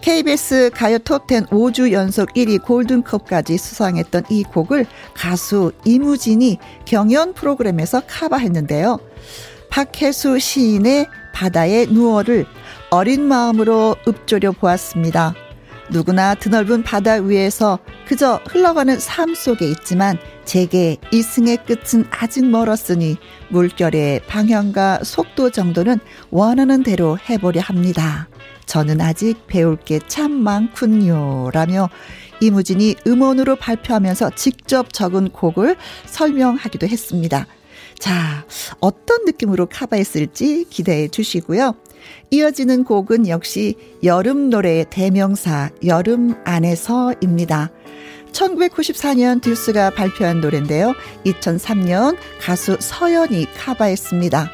KBS 0.00 0.70
가요 0.74 0.98
톱10 0.98 1.48
5주 1.48 1.92
연속 1.92 2.34
1위 2.34 2.62
골든컵까지 2.62 3.56
수상했던 3.56 4.24
이 4.28 4.42
곡을 4.42 4.84
가수 5.14 5.72
이무진이 5.86 6.58
경연 6.84 7.32
프로그램에서 7.32 8.02
카바했는데요. 8.06 8.98
박혜수 9.70 10.38
시인의 10.38 11.06
바다의 11.32 11.86
누워를 11.86 12.44
어린 12.90 13.26
마음으로 13.26 13.96
읊조려 14.06 14.52
보았습니다. 14.52 15.34
누구나 15.90 16.34
드넓은 16.34 16.82
바다 16.82 17.14
위에서 17.14 17.78
그저 18.06 18.40
흘러가는 18.46 18.98
삶 18.98 19.34
속에 19.34 19.68
있지만 19.70 20.18
제게 20.44 20.96
이승의 21.12 21.58
끝은 21.66 22.06
아직 22.10 22.46
멀었으니 22.46 23.16
물결의 23.48 24.22
방향과 24.26 25.00
속도 25.04 25.50
정도는 25.50 25.98
원하는 26.30 26.82
대로 26.82 27.18
해보려 27.18 27.60
합니다. 27.60 28.28
저는 28.66 29.00
아직 29.00 29.46
배울 29.46 29.76
게 29.76 29.98
참 30.08 30.32
많군요. 30.32 31.50
라며 31.52 31.90
이무진이 32.40 32.96
음원으로 33.06 33.56
발표하면서 33.56 34.30
직접 34.36 34.92
적은 34.92 35.30
곡을 35.30 35.76
설명하기도 36.06 36.86
했습니다. 36.86 37.46
자, 37.98 38.44
어떤 38.80 39.24
느낌으로 39.24 39.66
카바했을지 39.66 40.66
기대해 40.68 41.08
주시고요. 41.08 41.74
이어지는 42.30 42.84
곡은 42.84 43.28
역시 43.28 43.74
여름 44.02 44.50
노래의 44.50 44.86
대명사 44.90 45.70
여름 45.84 46.34
안에서입니다. 46.44 47.70
1994년 48.32 49.40
듀스가 49.40 49.90
발표한 49.90 50.40
노래인데요. 50.40 50.94
2003년 51.24 52.16
가수 52.40 52.76
서연이 52.80 53.46
카바했습니다. 53.56 54.50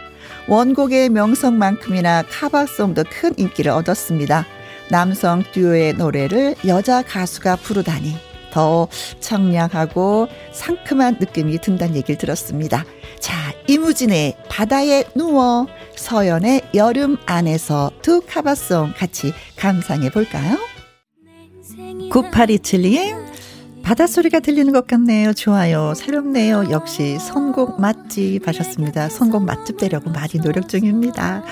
원곡의 0.49 1.09
명성만큼이나 1.11 2.25
카바송도 2.31 3.05
큰 3.11 3.33
인기를 3.37 3.71
얻었습니다. 3.71 4.47
남성 4.91 5.43
듀오의 5.53 5.95
노래를 5.95 6.57
여자 6.67 7.03
가수가 7.03 7.57
부르다니 7.57 8.30
더 8.51 8.89
청량하고 9.21 10.29
상큼한 10.53 11.17
느낌이 11.21 11.59
든다는 11.59 11.97
얘기를 11.97 12.19
들었습니다. 12.19 12.85
자, 13.19 13.35
이무진의 13.69 14.37
바다에 14.49 15.05
누워 15.15 15.67
서연의 15.97 16.63
여름 16.75 17.17
안에서 17.27 17.91
두 18.03 18.23
카바송 18.27 18.95
같이 18.97 19.33
감상해 19.57 20.11
볼까요? 20.11 20.59
9827님 22.11 23.31
바닷소리가 23.83 24.41
들리는 24.41 24.73
것 24.73 24.87
같네요. 24.87 25.33
좋아요. 25.33 25.95
새롭네요. 25.95 26.71
역시 26.71 27.19
선곡 27.19 27.81
맛집 27.81 28.47
하셨습니다. 28.47 29.09
선곡 29.09 29.45
맛집 29.45 29.79
되려고 29.79 30.11
많이 30.11 30.35
노력 30.43 30.69
중입니다. 30.69 31.43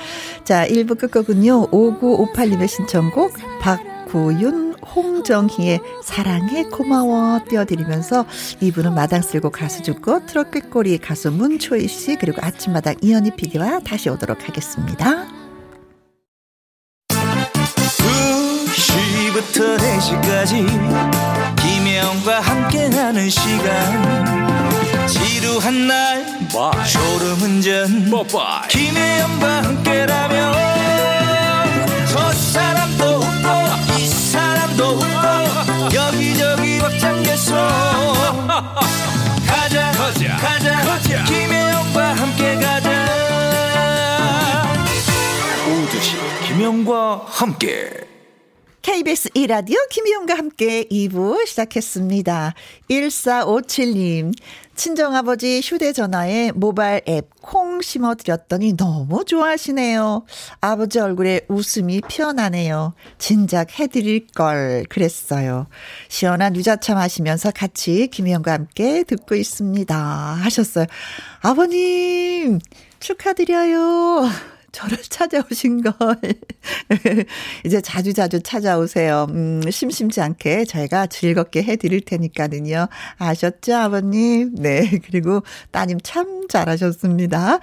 자, 0.45 0.67
1부 0.67 0.99
끝곡은요. 0.99 1.71
5958님의 1.71 2.69
신청곡 2.69 3.33
박 3.61 3.81
구윤 4.11 4.75
홍정희의 4.95 5.81
사랑해 6.03 6.65
고마워 6.65 7.41
띄워드리면서 7.49 8.25
2부는 8.63 8.95
마당 8.95 9.23
쓸고 9.23 9.51
가수 9.51 9.83
죽고 9.83 10.27
트롯 10.27 10.51
꾀꼬리 10.51 10.99
가수 10.99 11.31
문초희 11.31 11.89
씨 11.89 12.17
그리고 12.17 12.41
아침마당 12.43 12.97
이현희 13.03 13.33
PD와 13.37 13.81
다시 13.81 14.09
오도록 14.09 14.49
하겠습니다. 14.49 15.27
2시부터 18.79 19.77
4시까지 19.79 20.67
김혜영과 21.57 22.41
함께하는 22.41 23.29
시간 23.29 25.07
지루한 25.07 25.87
날 25.87 26.25
Bye. 26.49 26.87
졸음운전 26.87 28.11
Bye. 28.11 28.69
김혜영과 28.69 29.63
함께라면 29.65 31.18
도 34.79 34.97
여기저기 35.93 36.79
벅장개소 36.79 37.53
가자 39.45 39.91
가자 39.91 40.37
가자, 40.37 40.81
가자. 40.83 41.25
김혜영과 41.25 42.15
함께 42.15 42.55
가자. 42.55 43.07
오두시 45.67 46.17
김혜영과 46.47 47.23
함께 47.27 47.91
KBS 48.89 49.29
1라디오 49.37 49.77
김희용과 49.91 50.33
함께 50.33 50.85
2부 50.85 51.47
시작했습니다. 51.47 52.55
1457님, 52.89 54.33
친정아버지 54.77 55.61
휴대전화에 55.63 56.53
모바일 56.53 57.03
앱 57.07 57.29
콩 57.49 57.81
심어드렸더니 57.81 58.77
너무 58.77 59.25
좋아하시네요. 59.25 60.27
아버지 60.61 61.01
얼굴에 61.01 61.43
웃음이 61.49 62.03
피어나네요. 62.07 62.93
진작 63.17 63.79
해드릴 63.81 64.27
걸 64.35 64.85
그랬어요. 64.91 65.67
시원한 66.09 66.55
유자차 66.57 66.95
마시면서 66.95 67.51
같이 67.51 68.09
김희영과 68.09 68.53
함께 68.53 69.03
듣고 69.05 69.35
있습니다. 69.35 69.97
하셨어요. 69.97 70.85
아버님, 71.41 72.59
축하드려요. 73.01 74.29
저를 74.73 74.99
찾아오신 75.03 75.83
걸 75.83 75.93
이제 77.65 77.81
자주 77.81 78.13
자주 78.13 78.41
찾아오세요. 78.41 79.27
음, 79.31 79.63
심심치 79.71 80.21
않게 80.21 80.65
저희가 80.65 81.07
즐겁게 81.07 81.63
해드릴 81.63 82.03
테니까는요. 82.03 82.89
아셨죠, 83.17 83.75
아버님? 83.75 84.55
네. 84.55 84.89
그리고 85.07 85.43
따님 85.71 85.99
참 86.03 86.47
잘하셨습니다. 86.49 87.61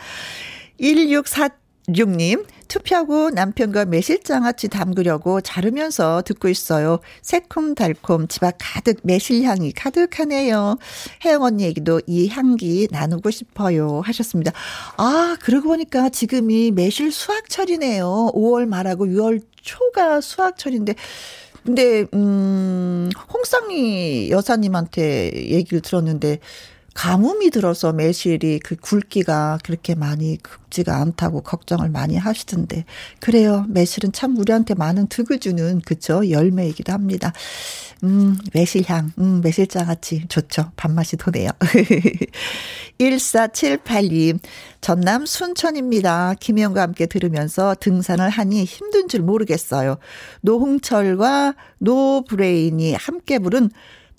1646님, 0.79 2.45
투표하고 2.75 3.29
남편과 3.29 3.85
매실장아찌 3.85 4.67
담그려고 4.67 5.39
자르면서 5.39 6.21
듣고 6.25 6.49
있어요. 6.49 6.99
새콤달콤 7.21 8.27
집 8.27 8.43
앞 8.43 8.55
가득 8.59 8.99
매실향이 9.03 9.71
가득하네요. 9.71 10.77
혜영 11.23 11.43
언니 11.43 11.63
얘기도 11.63 12.01
이 12.05 12.27
향기 12.27 12.87
나누고 12.91 13.31
싶어요. 13.31 14.01
하셨습니다. 14.03 14.51
아, 14.97 15.37
그러고 15.41 15.69
보니까 15.69 16.09
지금이 16.09 16.71
매실 16.71 17.13
수확철이네요. 17.13 18.31
5월 18.33 18.65
말하고 18.67 19.05
6월 19.05 19.41
초가 19.61 20.19
수확철인데 20.19 20.95
근데 21.63 22.05
음 22.13 23.09
홍상희 23.33 24.29
여사님한테 24.31 25.31
얘기를 25.49 25.81
들었는데 25.81 26.39
가뭄이 26.95 27.49
들어서 27.49 27.91
매실이 27.91 28.59
그 28.59 28.77
굵기가 28.77 29.59
그렇게 29.63 29.95
많이 29.95 30.37
굵지가 30.41 30.95
않다고 30.95 31.41
걱정을 31.41 31.89
많이 31.89 32.15
하시던데 32.15 32.85
그래요 33.19 33.65
매실은 33.67 34.13
참 34.13 34.37
우리한테 34.37 34.75
많은 34.75 35.07
득을 35.07 35.39
주는 35.39 35.81
그쵸 35.81 36.29
열매이기도 36.29 36.93
합니다. 36.93 37.33
음 38.05 38.37
매실향 38.53 39.11
음 39.19 39.41
매실장아찌 39.43 40.27
좋죠 40.29 40.71
밥맛이 40.77 41.17
도네요. 41.17 41.49
1478님 42.97 44.39
전남 44.79 45.25
순천입니다. 45.25 46.35
김영과 46.39 46.81
함께 46.81 47.07
들으면서 47.07 47.75
등산을 47.77 48.29
하니 48.29 48.63
힘든 48.63 49.09
줄 49.09 49.21
모르겠어요. 49.21 49.97
노홍철과 50.41 51.55
노브레인이 51.79 52.93
함께 52.93 53.39
부른 53.39 53.69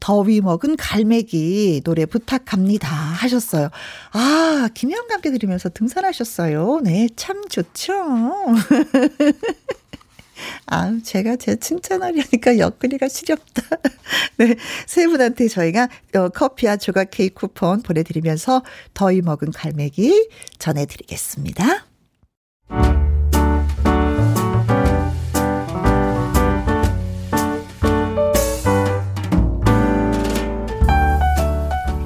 더위 0.00 0.40
먹은 0.40 0.76
갈매기 0.76 1.82
노래 1.84 2.06
부탁합니다 2.06 2.88
하셨어요. 2.88 3.70
아, 4.12 4.68
김혜영과 4.74 5.14
함께 5.14 5.30
들으면서 5.30 5.68
등산하셨어요. 5.68 6.80
네, 6.82 7.08
참 7.16 7.48
좋죠. 7.48 7.94
아, 10.66 10.98
제가 11.02 11.36
제 11.36 11.56
칭찬하려니까 11.56 12.58
옆구리가 12.58 13.08
시렵다. 13.08 13.62
네, 14.38 14.56
세 14.86 15.06
분한테 15.06 15.48
저희가 15.48 15.88
어, 16.14 16.28
커피와 16.28 16.76
조각 16.76 17.10
케이크 17.10 17.34
쿠폰 17.34 17.82
보내드리면서 17.82 18.62
더위 18.94 19.22
먹은 19.22 19.52
갈매기 19.52 20.28
전해드리겠습니다. 20.58 21.86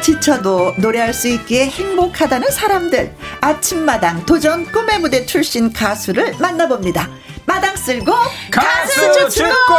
지쳐도 0.00 0.74
노래할 0.76 1.14
수 1.14 1.28
있기에 1.28 1.66
행복하다는 1.68 2.50
사람들 2.50 3.14
아침마당 3.40 4.26
도전 4.26 4.64
꿈의 4.72 4.98
무대 4.98 5.24
출신 5.24 5.72
가수를 5.72 6.34
만나봅니다. 6.38 7.08
마당 7.46 7.76
쓸고 7.76 8.12
가수, 8.50 9.00
가수 9.00 9.30
축구! 9.30 9.74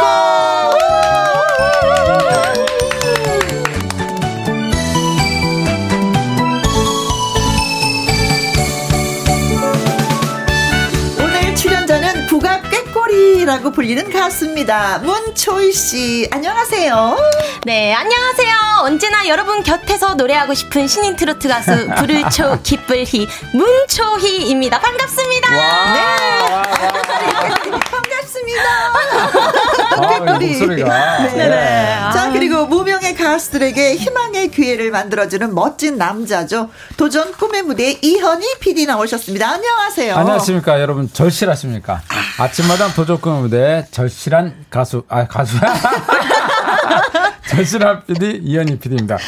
꾀꼬리라고 13.10 13.72
불리는 13.72 14.10
가수입니다. 14.12 14.98
문초희 14.98 15.72
씨, 15.72 16.28
안녕하세요. 16.30 17.16
네, 17.64 17.92
안녕하세요. 17.92 18.54
언제나 18.82 19.26
여러분 19.26 19.62
곁에서 19.64 20.14
노래하고 20.14 20.54
싶은 20.54 20.86
신인 20.86 21.16
트로트 21.16 21.48
가수 21.48 21.88
부르초 21.98 22.60
기쁠희 22.62 23.28
문초희입니다. 23.52 24.78
반갑습니다. 24.78 25.56
와, 25.56 25.92
네. 25.92 26.00
와, 26.52 26.62
와, 27.72 27.80
반갑습니다. 27.80 28.62
아, 29.96 30.38
목소리가. 30.38 31.18
네. 31.24 31.48
네. 31.48 31.98
자, 32.12 32.30
그리고 32.32 32.66
무명의 32.66 32.89
가수들에게 33.30 33.94
희망의 33.94 34.50
기회를 34.50 34.90
만들어주는 34.90 35.54
멋진 35.54 35.96
남자죠. 35.96 36.68
도전 36.96 37.30
꿈의 37.32 37.62
무대 37.62 37.92
이현희 38.02 38.58
PD 38.58 38.86
나오셨습니다. 38.86 39.48
안녕하세요. 39.48 40.16
안녕하십니까. 40.16 40.80
여러분, 40.80 41.08
절실하십니까? 41.12 42.02
아침마당 42.38 42.92
도전 42.94 43.20
꿈의 43.20 43.42
무대 43.42 43.86
절실한 43.92 44.64
가수, 44.68 45.04
아, 45.08 45.28
가수야? 45.28 45.60
절실한 47.50 48.02
PD 48.06 48.40
이현희 48.42 48.80
PD입니다. 48.80 49.18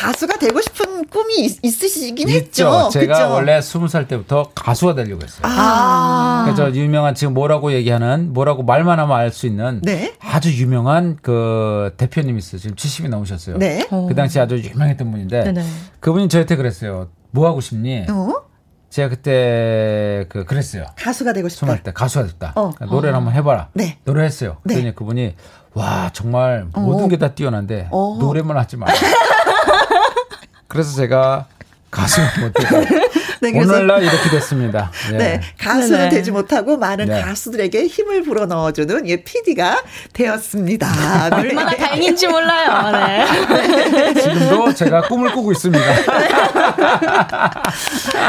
가수가 0.00 0.38
되고 0.38 0.60
싶은 0.62 1.04
꿈이 1.08 1.44
있, 1.44 1.58
으시긴 1.62 2.30
했죠. 2.30 2.88
제가 2.90 3.12
그쵸? 3.18 3.30
원래 3.34 3.58
20살 3.58 4.08
때부터 4.08 4.50
가수가 4.54 4.94
되려고 4.94 5.22
했어요. 5.22 5.42
아. 5.42 6.42
그래서 6.46 6.74
유명한 6.74 7.14
지금 7.14 7.34
뭐라고 7.34 7.72
얘기하는 7.72 8.32
뭐라고 8.32 8.62
말만 8.62 8.98
하면 8.98 9.14
알 9.16 9.30
수 9.30 9.46
있는 9.46 9.80
네? 9.82 10.14
아주 10.20 10.52
유명한 10.52 11.16
그 11.22 11.92
대표님이 11.98 12.38
있어요. 12.38 12.60
지금 12.60 12.74
70이 12.74 13.08
넘으셨어요. 13.08 13.58
네? 13.58 13.86
그 13.88 14.14
당시 14.16 14.40
아주 14.40 14.56
유명했던 14.58 15.08
분인데 15.10 15.44
네네. 15.44 15.64
그분이 16.00 16.28
저한테 16.28 16.56
그랬어요. 16.56 17.08
뭐 17.30 17.46
하고 17.46 17.60
싶니? 17.60 18.06
어? 18.08 18.42
제가 18.88 19.08
그때 19.10 20.26
그 20.28 20.44
그랬어요. 20.44 20.86
가수가 20.96 21.32
되고 21.32 21.48
싶다. 21.48 21.76
때 21.82 21.92
가수가 21.92 22.26
됐다. 22.26 22.52
어. 22.56 22.70
그러니까 22.74 22.86
노래를 22.86 23.14
어. 23.14 23.18
한번 23.18 23.34
해봐라. 23.34 23.68
네. 23.74 23.98
노래했어요. 24.04 24.56
네. 24.64 24.74
그러니 24.74 24.94
그분이 24.96 25.36
와 25.74 26.10
정말 26.12 26.66
모든 26.74 27.04
어. 27.04 27.08
게다 27.08 27.34
뛰어난데 27.34 27.88
어. 27.92 28.16
노래만 28.18 28.56
하지 28.56 28.76
마. 28.76 28.86
그래서 30.70 30.94
제가 30.94 31.46
가수 31.90 32.20
못해요. 32.40 32.84
네, 33.42 33.58
오늘날 33.58 34.04
이렇게 34.04 34.30
됐습니다. 34.30 34.92
예. 35.12 35.16
네, 35.16 35.40
가수는 35.58 35.98
네네. 35.98 36.10
되지 36.10 36.30
못하고 36.30 36.76
많은 36.76 37.06
네. 37.06 37.22
가수들에게 37.22 37.86
힘을 37.86 38.22
불어 38.22 38.46
넣어주는 38.46 39.08
예, 39.08 39.16
PD가 39.16 39.82
되었습니다. 40.12 40.86
네. 41.30 41.36
얼마나 41.36 41.74
다행인지 41.74 42.28
몰라요. 42.28 42.92
네. 44.14 44.14
지금도 44.14 44.74
제가 44.74 45.08
꿈을 45.08 45.32
꾸고 45.32 45.50
있습니다. 45.50 45.84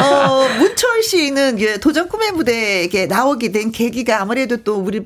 어, 0.02 0.48
문철 0.58 1.04
씨는 1.04 1.60
예, 1.60 1.78
도전 1.78 2.10
꿈의 2.10 2.32
무대에 2.32 3.06
나오게 3.08 3.52
된 3.52 3.72
계기가 3.72 4.22
아무래도 4.22 4.58
또 4.58 4.78
우리 4.78 5.06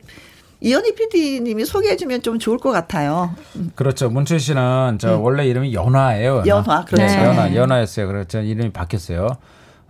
이현희 0.65 0.95
PD님이 0.95 1.63
소개해주면 1.63 2.23
좀 2.23 2.39
좋을 2.39 2.58
것 2.58 2.71
같아요. 2.71 3.30
그렇죠. 3.75 4.10
문철 4.10 4.39
씨는 4.39 4.97
저 4.99 5.10
네. 5.10 5.13
원래 5.13 5.45
이름이 5.45 5.73
연화예요. 5.75 6.43
연화, 6.47 6.47
연화 6.47 6.86
그렇죠. 6.86 7.06
네. 7.06 7.23
연화, 7.23 7.54
연화였어요. 7.56 8.08
그렇죠. 8.08 8.39
이름이 8.39 8.71
바뀌었어요. 8.73 9.28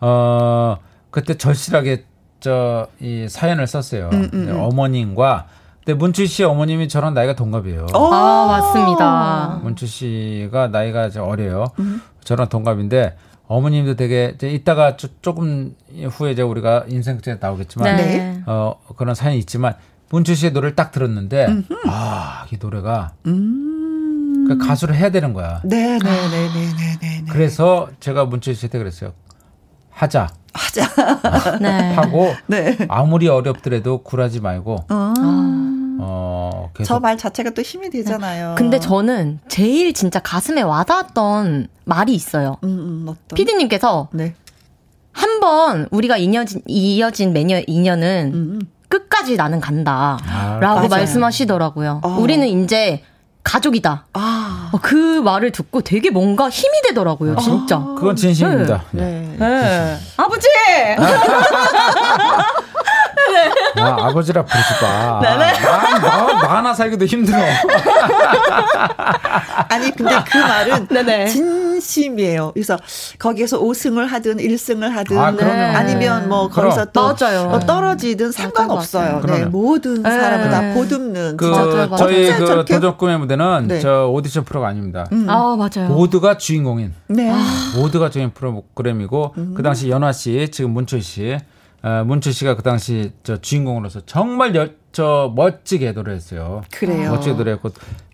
어 0.02 0.78
그때 1.12 1.36
절실하게 1.38 2.04
저 2.42 2.88
이 3.00 3.28
사연을 3.30 3.66
썼어요. 3.68 4.10
음, 4.14 4.30
음, 4.34 4.50
음. 4.50 4.60
어머님과 4.60 5.48
근데 5.86 5.98
문철 5.98 6.28
씨 6.28 6.44
어머님이 6.44 6.88
저랑 6.90 7.14
나이가 7.14 7.36
동갑이에요. 7.36 7.88
아 7.94 8.46
맞습니다. 8.50 9.60
문철 9.64 9.88
씨가 9.88 10.68
나이가 10.68 11.10
어려요. 11.20 11.68
음. 11.80 12.02
저랑 12.24 12.50
동갑인데 12.50 13.16
어머님도 13.48 13.96
되게 13.96 14.34
이제 14.36 14.50
이따가 14.50 14.98
조 14.98 15.34
금 15.34 15.76
후에 16.10 16.32
이제 16.32 16.42
우리가 16.42 16.86
인생책에 16.90 17.38
나오겠지만 17.40 17.96
네. 17.96 18.44
어 18.46 18.76
그런 18.98 19.16
사연이 19.16 19.38
있지만 19.40 19.76
문철 20.10 20.36
씨의 20.36 20.52
노래를 20.52 20.76
딱 20.76 20.92
들었는데 20.92 21.48
아, 21.88 22.46
이 22.52 22.58
노래가 22.60 23.14
음. 23.26 24.46
그 24.48 24.58
가수를 24.58 24.96
해야 24.96 25.10
되는 25.10 25.34
거야. 25.34 25.62
네, 25.64 25.98
네, 25.98 26.00
네, 26.00 26.30
네, 26.30 26.50
네, 26.54 26.98
네. 27.02 27.22
네. 27.22 27.26
그래서 27.32 27.90
제가 28.00 28.26
문철 28.26 28.54
씨한테 28.56 28.78
그랬어요. 28.78 29.14
하자. 29.90 30.28
하자. 30.54 31.58
네. 31.60 31.94
하고 31.94 32.34
네. 32.48 32.78
아무리 32.88 33.28
어렵더라도 33.28 34.04
굴하지 34.04 34.42
말고. 34.42 34.86
어. 34.90 35.14
어 36.00 36.46
저 36.84 37.00
말 37.00 37.18
자체가 37.18 37.52
또 37.52 37.62
힘이 37.62 37.90
되잖아요. 37.90 38.50
네. 38.50 38.56
근데 38.58 38.80
저는 38.80 39.40
제일 39.48 39.94
진짜 39.94 40.20
가슴에 40.20 40.62
와닿았던 40.62 41.68
말이 41.86 42.14
있어요. 42.14 42.58
음, 42.66 43.08
음, 43.08 43.16
피디님께서 43.34 44.10
네. 44.12 44.36
한번 45.14 45.88
우리가 45.92 46.18
이어진, 46.18 46.62
이어진 46.68 47.32
매년 47.32 47.64
인연은 47.66 48.32
음, 48.34 48.38
음. 48.62 48.62
끝까지 48.88 49.36
나는 49.36 49.60
간다. 49.60 50.18
아, 50.28 50.58
라고 50.62 50.88
말씀하시더라고요. 50.88 52.02
어. 52.04 52.18
우리는 52.20 52.48
이제 52.48 53.04
가족이다. 53.44 54.06
아. 54.14 54.70
어, 54.74 54.80
그 54.82 55.22
말을 55.22 55.52
듣고 55.52 55.82
되게 55.82 56.10
뭔가 56.10 56.50
힘이 56.50 56.82
되더라고요, 56.88 57.36
진짜. 57.38 57.78
아. 57.78 57.96
그건 57.98 58.16
진심입니다. 58.16 58.84
네. 58.92 59.36
네. 59.38 59.48
네. 59.48 59.98
아버지! 60.18 60.48
아, 63.78 64.08
아버지라 64.08 64.44
부르지 64.46 64.70
마. 64.82 65.20
네네. 65.22 65.54
나, 65.60 66.00
나, 66.00 66.42
나 66.42 66.58
하나 66.58 66.74
살기도 66.74 67.06
힘들어. 67.06 67.38
아니, 69.70 69.92
근데 69.92 70.16
그 70.30 70.38
말은 70.38 70.88
네네. 70.88 71.28
진심이에요. 71.28 72.52
그래서 72.54 72.78
거기에서 73.20 73.60
5승을 73.60 74.08
하든 74.08 74.38
1승을 74.38 74.90
하든 74.90 75.18
아, 75.18 75.78
아니면 75.78 76.30
뭐 76.30 76.50
거기서 76.50 76.86
또 76.86 77.16
맞아요. 77.20 77.50
뭐 77.50 77.60
떨어지든 77.60 78.32
상관없어요. 78.32 79.20
맞아, 79.20 79.34
네, 79.34 79.46
모든 79.46 80.02
사람을 80.02 80.50
다 80.50 80.62
네. 80.62 80.74
보듬는. 80.74 81.38
그 81.38 81.52
저희 81.98 82.32
그 82.34 82.66
도적꿈의 82.66 83.20
무대는 83.20 83.68
네. 83.68 83.80
저 83.80 84.08
오디션 84.08 84.46
프로가 84.46 84.68
아닙니다. 84.68 85.06
음. 85.12 85.28
아, 85.30 85.56
맞아요. 85.56 85.90
모두가 85.90 86.38
주인공인. 86.38 86.94
네. 87.08 87.32
모두가 87.76 88.10
주인 88.10 88.32
프로그램이고 88.32 89.34
음. 89.38 89.54
그 89.56 89.64
당시 89.64 89.90
연화 89.90 90.12
씨, 90.12 90.50
지금 90.52 90.72
문철 90.72 91.02
씨 91.02 91.26
어, 91.34 91.38
문철 92.06 92.34
씨가 92.34 92.56
그 92.56 92.64
당시 92.64 93.12
저 93.24 93.38
주인공으로서 93.38 94.02
정말 94.06 94.56
여, 94.56 94.70
저 94.92 95.32
멋지게 95.36 95.94
노래 95.94 96.14
했어요. 96.14 96.64
그래요. 96.72 97.12
멋지게 97.12 97.36
노래했고 97.36 97.70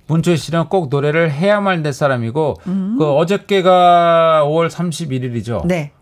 문철 0.07 0.37
씨는 0.37 0.65
꼭 0.67 0.89
노래를 0.89 1.31
해야만 1.31 1.83
될 1.83 1.93
사람이고 1.93 2.55
음. 2.67 2.95
그 2.97 3.05
어저께가 3.05 4.43
5월 4.45 4.69
31일이죠. 4.69 5.65
네. 5.65 5.93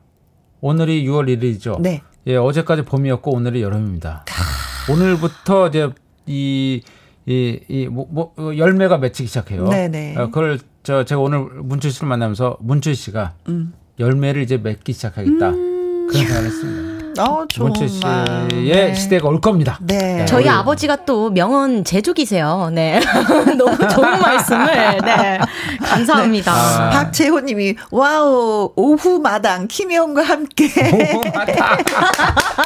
오늘이 0.62 1.05
6월 1.05 1.27
1일이죠. 1.27 1.79
네. 1.79 2.01
예, 2.27 2.36
어제까지 2.36 2.84
봄이었고 2.84 3.32
오늘이 3.32 3.62
여름입니다. 3.62 4.25
아. 4.27 4.91
오늘부터 4.91 5.67
이제 5.67 5.89
이 6.25 6.82
이, 7.25 7.60
이, 7.67 7.86
뭐, 7.86 8.08
뭐, 8.10 8.34
열매가 8.58 8.97
맺히기 8.97 9.27
시작해요. 9.27 9.67
네네. 9.67 10.15
어, 10.17 10.25
그걸, 10.27 10.58
저, 10.82 11.05
제가 11.05 11.21
오늘 11.21 11.41
문철 11.41 11.91
씨를 11.91 12.08
만나면서 12.08 12.58
문철 12.60 12.95
씨가 12.95 13.36
음. 13.49 13.73
열매를 13.99 14.41
이제 14.41 14.58
맺기 14.58 14.93
시작하겠다. 14.93 15.49
음. 15.49 16.08
그런 16.10 16.25
생각을 16.25 16.45
했습니다. 16.47 16.88
어, 17.19 17.45
문채 17.58 17.88
씨의 17.88 18.08
네. 18.65 18.93
시대가 18.95 19.27
올 19.27 19.41
겁니다. 19.41 19.77
네. 19.82 19.97
네. 20.19 20.25
저희 20.25 20.43
우리. 20.43 20.49
아버지가 20.49 21.05
또 21.05 21.29
명언 21.29 21.84
제조기세요. 21.84 22.69
네. 22.73 22.99
너무 23.58 23.77
좋은 23.88 24.19
말씀을. 24.19 24.99
네. 25.03 25.39
감사합니다. 25.84 26.51
네. 26.53 26.60
아. 26.60 26.89
박재호 26.89 27.41
님이 27.41 27.75
wow 27.91 28.71
오후마당 28.75 29.67
김혜영과 29.67 30.23
함께. 30.23 30.69
오후마당. 31.13 31.55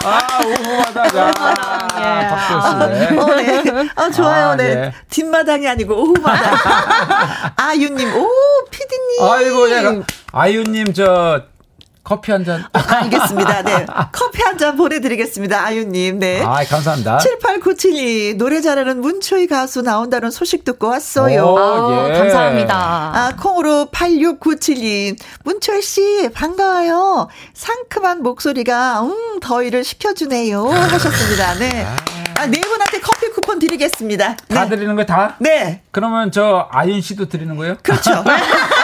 아 0.06 0.40
오후마당. 0.46 1.34
아, 1.40 2.28
박재호 2.36 2.62
씨. 2.62 3.18
어, 3.18 3.36
네. 3.36 3.90
아, 3.96 4.10
좋아요. 4.10 4.46
아, 4.50 4.56
네. 4.56 4.76
네. 4.76 4.94
뒷마당이 5.10 5.68
아니고 5.68 5.96
오후마당. 5.96 6.54
아유 7.58 7.90
님 7.90 8.14
오 8.14 8.28
피디 8.70 8.96
님. 9.20 9.28
아이고 9.30 9.70
예. 9.72 10.02
아유 10.32 10.64
님 10.68 10.94
저 10.94 11.42
커피 12.04 12.32
한 12.34 12.44
잔. 12.44 12.64
아, 12.74 12.84
알겠습니다. 13.04 13.62
네. 13.64 13.86
커피 14.12 14.42
한 14.42 14.58
잔 14.58 14.76
보내드리겠습니다. 14.78 15.66
아유님. 15.66 16.20
네. 16.20 16.42
아, 16.44 16.64
감사합니다. 16.66 17.18
7897이 17.18 18.36
노래 18.38 18.62
잘하는 18.62 19.02
문초희 19.02 19.48
가수 19.48 19.82
나온다는 19.82 20.30
소식 20.32 20.64
듣고 20.64 20.88
왔어요. 20.90 21.44
오, 21.46 21.58
아, 21.58 22.10
예. 22.10 22.14
감사합니다. 22.20 22.76
아, 22.76 23.32
콩으로 23.42 23.88
8697이 23.92 25.18
문초희 25.44 25.82
씨, 25.82 26.30
반가워요. 26.34 27.30
상큼한 27.54 28.22
목소리가, 28.22 29.02
음, 29.02 29.40
더위를 29.42 29.84
식혀주네요. 29.84 30.66
하셨습니다. 30.68 31.54
네. 31.56 31.88
아, 32.36 32.46
네 32.48 32.60
분한테 32.62 33.00
커피 33.00 33.30
쿠폰 33.32 33.60
드리겠습니다. 33.60 34.36
다 34.36 34.64
네. 34.64 34.70
드리는 34.70 34.96
거 34.96 35.06
다? 35.06 35.36
네. 35.40 35.82
그러면 35.92 36.32
저 36.32 36.68
아윤 36.72 37.00
씨도 37.02 37.30
드리는 37.30 37.56
거예요? 37.56 37.78
그렇죠. 37.82 38.12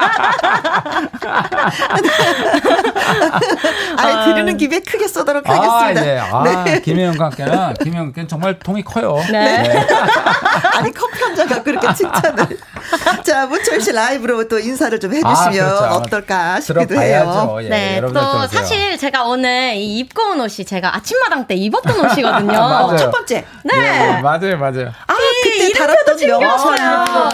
아, 3.96 4.24
드리는 4.24 4.56
김에 4.56 4.80
크게 4.80 5.06
쏘도록 5.08 5.48
아, 5.48 5.52
하겠습니다. 5.54 6.00
네. 6.00 6.18
아, 6.18 6.64
네. 6.64 6.80
김혜영과 6.80 7.26
함께는, 7.26 7.74
김혜영께는 7.74 8.28
정말 8.28 8.58
통이 8.58 8.82
커요. 8.82 9.16
네. 9.30 9.62
네. 9.62 9.86
아니, 10.74 10.92
커피 10.92 11.22
한 11.22 11.30
잔 11.36 11.46
갖고 11.48 11.70
이렇게 11.70 11.94
칭찬을. 11.94 12.44
자, 13.24 13.46
문철 13.46 13.80
씨 13.80 13.92
라이브로 13.92 14.48
또 14.48 14.58
인사를 14.58 14.98
좀 15.00 15.12
해주시면 15.12 15.36
아, 15.36 15.50
그렇죠. 15.50 15.84
어떨까 15.94 16.60
싶기도 16.60 17.00
해요. 17.00 17.58
예, 17.62 17.68
네. 17.68 18.00
또. 18.00 18.46
사실 18.46 18.98
제가 18.98 19.24
오늘 19.24 19.74
이 19.74 19.98
입고 19.98 20.22
온 20.30 20.40
옷이 20.40 20.64
제가 20.64 20.96
아침마당 20.96 21.46
때 21.46 21.54
입었던 21.54 22.04
옷이거든요. 22.04 22.58
어, 22.58 22.96
첫 22.96 23.10
번째. 23.10 23.44
네. 23.64 23.76
네. 23.76 24.20
맞아요, 24.20 24.58
맞아요. 24.58 24.92
아, 25.06 25.14
그때 25.42 25.72
달았던 25.72 26.16
명언. 26.26 26.76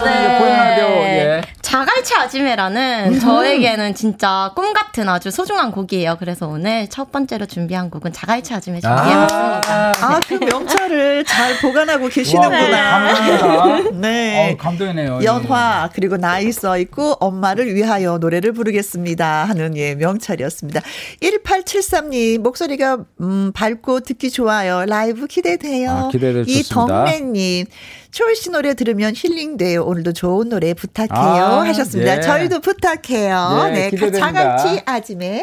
네. 0.05 0.39
보이는 0.39 0.57
라디오, 0.57 0.87
예. 0.87 1.43
자갈치 1.67 2.15
아지매라는 2.15 3.15
음. 3.15 3.19
저에게는 3.21 3.95
진짜 3.95 4.53
꿈 4.55 4.73
같은 4.73 5.09
아주 5.09 5.33
소중한 5.33 5.73
곡이에요. 5.73 6.17
그래서 6.19 6.47
오늘 6.47 6.89
첫 6.89 7.11
번째로 7.11 7.47
준비한 7.47 7.91
곡은 7.91 8.13
자갈치 8.13 8.55
아지매 8.55 8.81
준비해봤습니다. 8.81 9.63
아, 9.67 9.93
아, 10.01 10.21
그 10.29 10.35
명찰을 10.35 11.25
잘 11.25 11.59
보관하고 11.61 12.09
계시는구나. 12.09 13.01
감동이다. 13.01 13.91
네. 13.99 14.53
어, 14.53 14.57
감동이네요. 14.57 15.21
연 15.25 15.43
화, 15.49 15.91
그리고 15.95 16.17
나이 16.17 16.53
써 16.53 16.79
있고 16.79 17.13
엄마를 17.21 17.75
위하여 17.75 18.19
노래를 18.19 18.53
부르겠습니다. 18.53 19.45
하는 19.45 19.77
예, 19.77 19.95
명찰이었습니다. 19.95 20.81
1873님, 21.23 22.39
목소리가, 22.39 22.99
음, 23.21 23.53
밝고 23.55 24.01
듣기 24.01 24.31
좋아요. 24.31 24.85
라이브 24.87 25.27
기대돼요. 25.27 25.91
아, 25.91 26.09
기대를 26.11 26.45
이덕래님, 26.49 27.67
초이 28.11 28.35
씨 28.35 28.51
노래 28.51 28.75
들으면 28.75 29.13
힐링돼요. 29.17 29.85
오늘도 29.85 30.13
좋은 30.13 30.49
노래 30.49 30.75
부탁해요. 30.75 31.45
아, 31.45 31.61
하셨습니다. 31.67 32.17
예. 32.17 32.21
저희도 32.21 32.61
부탁해요. 32.61 33.71
예, 33.75 33.91
네, 33.91 34.11
자갈치 34.11 34.83
아지매. 34.85 35.43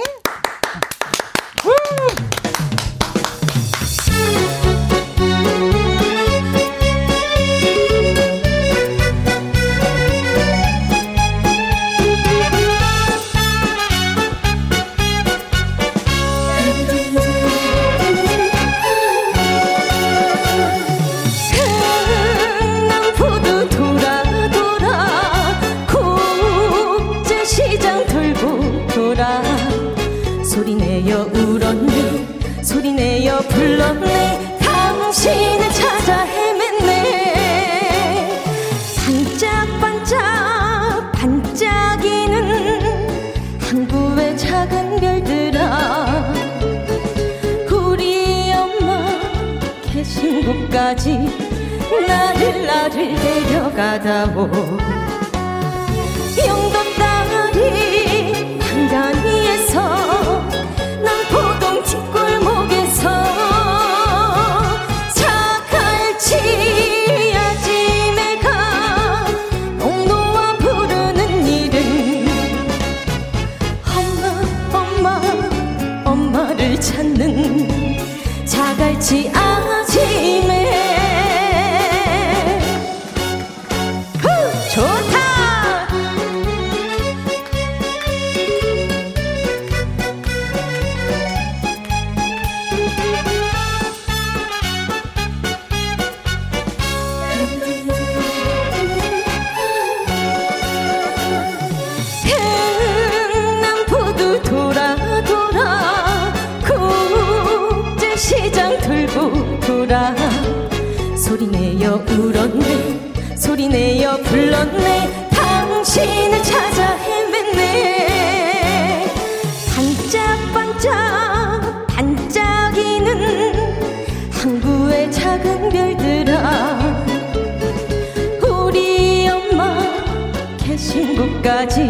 곳까지 131.43 131.83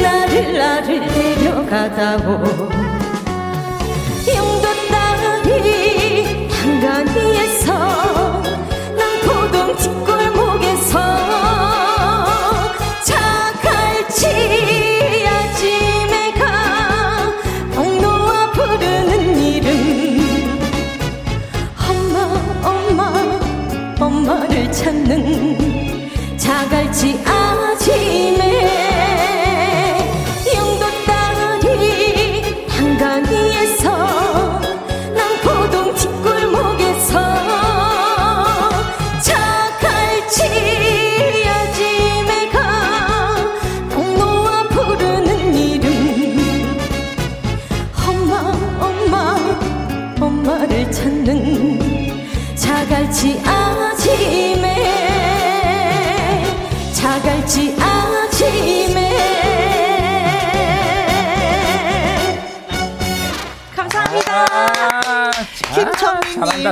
나를 0.00 0.56
나를 0.56 1.00
데려가다오 1.08 2.91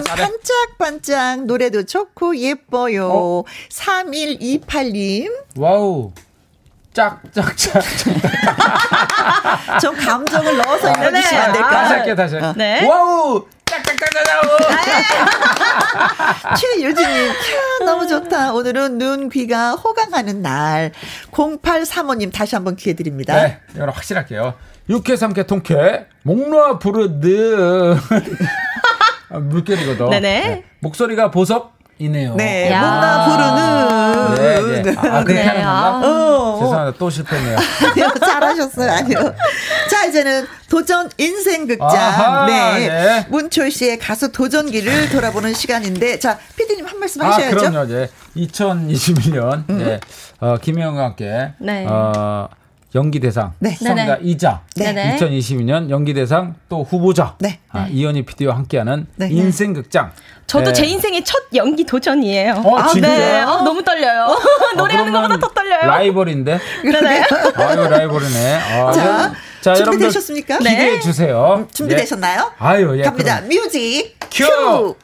김천민님 0.03 0.41
반짝반짝 0.43 1.45
노래도 1.47 1.85
좋고 1.85 2.37
예뻐요. 2.37 3.09
어? 3.13 3.45
3128님 3.71 5.33
wow. 5.57 6.13
짝짝짝. 6.93 7.83
좀 9.81 9.95
감정을 9.97 10.57
넣어서 10.57 10.91
읽어주시면 10.91 11.43
안 11.43 11.53
될까요? 11.53 11.71
다시 11.71 11.93
할게요, 11.95 12.15
다시. 12.17 12.35
할게요. 12.35 12.55
네. 12.57 12.85
Wow! 12.87 13.47
최유진님, 16.59 17.33
너무 17.85 18.07
좋다. 18.09 18.53
오늘은 18.53 18.99
눈, 18.99 19.29
귀가 19.29 19.73
호강하는 19.73 20.43
날. 20.43 20.93
0835님, 21.31 22.33
다시 22.33 22.57
한번 22.57 22.75
기회 22.77 22.95
드립니다. 22.95 23.35
네, 23.35 23.61
여러분 23.77 23.95
확실할게요. 23.95 24.55
육회, 24.89 25.15
삼회, 25.17 25.45
통쾌, 25.47 26.07
목놓아 26.23 26.79
부르듯. 26.81 27.99
물결이거든. 29.39 30.11
네네. 30.11 30.41
네. 30.41 30.65
목소리가 30.81 31.31
보석, 31.31 31.79
이네요. 32.01 32.35
네, 32.35 32.71
뭔가 32.71 33.27
부르는. 33.27 34.35
네, 34.35 34.83
네. 34.83 34.97
아, 34.97 35.23
그렇게 35.23 35.35
네. 35.35 35.43
하는 35.43 35.63
건가? 35.63 35.99
어, 35.99 36.57
어. 36.57 36.61
죄송합니다. 36.61 36.99
또 36.99 37.11
실패했네요. 37.11 37.59
잘하셨어요. 38.21 38.91
아니요. 38.91 39.35
자, 39.91 40.07
이제는 40.07 40.47
도전 40.71 41.11
인생 41.19 41.67
극장. 41.67 41.91
아하, 41.91 42.47
네. 42.47 42.89
네. 42.89 43.27
문철 43.29 43.71
씨의 43.71 43.99
가수 43.99 44.33
도전기를 44.33 45.11
돌아보는 45.11 45.53
시간인데, 45.53 46.19
자, 46.19 46.39
피디님 46.57 46.87
한 46.87 46.99
말씀 46.99 47.21
하셔야죠. 47.21 47.57
아, 47.57 47.71
그럼요. 47.71 47.87
네. 47.87 48.09
2021년, 48.35 49.69
음. 49.69 49.79
네. 49.79 50.01
어, 50.41 50.57
김혜영과 50.57 51.05
함께, 51.05 51.53
네. 51.59 51.85
어, 51.87 52.49
연기대상 52.95 53.55
네. 53.61 53.71
수상자 53.71 54.19
이자 54.21 54.63
네. 54.77 55.17
2022년 55.17 55.91
연기대상 55.91 56.57
또 56.69 56.83
후보자 56.83 57.37
네. 57.39 57.61
아, 57.71 57.87
이현희 57.89 58.25
PD와 58.25 58.57
함께하는 58.57 59.07
네. 59.17 59.29
인생극장 59.31 60.13
저도 60.47 60.67
네. 60.67 60.73
제 60.73 60.87
인생의 60.87 61.23
첫 61.23 61.45
연기 61.55 61.85
도전이에요. 61.85 62.55
어, 62.65 62.77
아, 62.77 62.93
네. 62.95 63.39
아, 63.39 63.63
너무 63.63 63.85
떨려요. 63.85 64.25
어? 64.25 64.37
노래하는 64.77 65.15
아, 65.15 65.23
것보다 65.23 65.39
더 65.39 65.55
떨려요. 65.55 65.87
라이벌인데. 65.87 66.59
네. 66.85 67.25
아유 67.55 67.89
라이벌이네. 67.89 68.57
아, 68.57 68.93
자, 68.93 69.33
자 69.61 69.75
준비되셨습니까? 69.75 70.59
기대해 70.59 70.99
주세요. 70.99 71.59
음, 71.59 71.69
준비되셨나요? 71.73 72.51
예. 72.53 72.65
아유, 72.65 72.99
예, 72.99 73.03
갑니다. 73.03 73.37
그럼. 73.37 73.49
Music 73.49 74.17
cue. 74.29 74.45
Cue. 74.45 74.97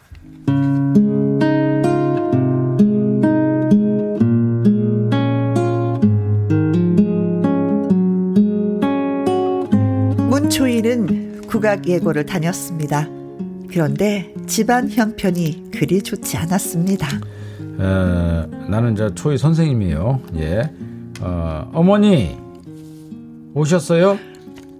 문초일은 10.86 11.42
국악 11.48 11.88
예고를 11.88 12.24
다녔습니다. 12.24 13.08
그런데 13.68 14.32
집안 14.46 14.88
형편이 14.88 15.70
그리 15.72 16.00
좋지 16.00 16.36
않았습니다. 16.36 17.08
에, 17.58 18.70
나는 18.70 18.94
저 18.94 19.12
초이 19.12 19.36
선생님이에요. 19.36 20.20
예. 20.36 20.70
어, 21.20 21.70
어머니 21.74 22.38
오셨어요? 23.54 24.18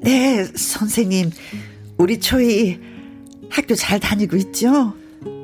네, 0.03 0.45
선생님. 0.45 1.31
우리 1.99 2.21
초이 2.21 2.79
학교 3.51 3.75
잘 3.75 3.99
다니고 3.99 4.37
있죠? 4.37 4.93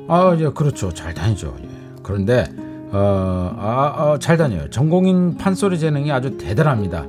아, 0.07 0.35
예, 0.39 0.49
그렇죠. 0.49 0.93
잘 0.93 1.13
다니죠. 1.13 1.55
예. 1.61 1.67
그런데 2.01 2.45
어, 2.91 3.55
아, 3.57 3.93
어, 3.97 4.19
잘 4.19 4.37
다녀요. 4.37 4.69
전공인 4.69 5.35
판소리 5.35 5.79
재능이 5.79 6.11
아주 6.11 6.37
대단합니다. 6.37 7.05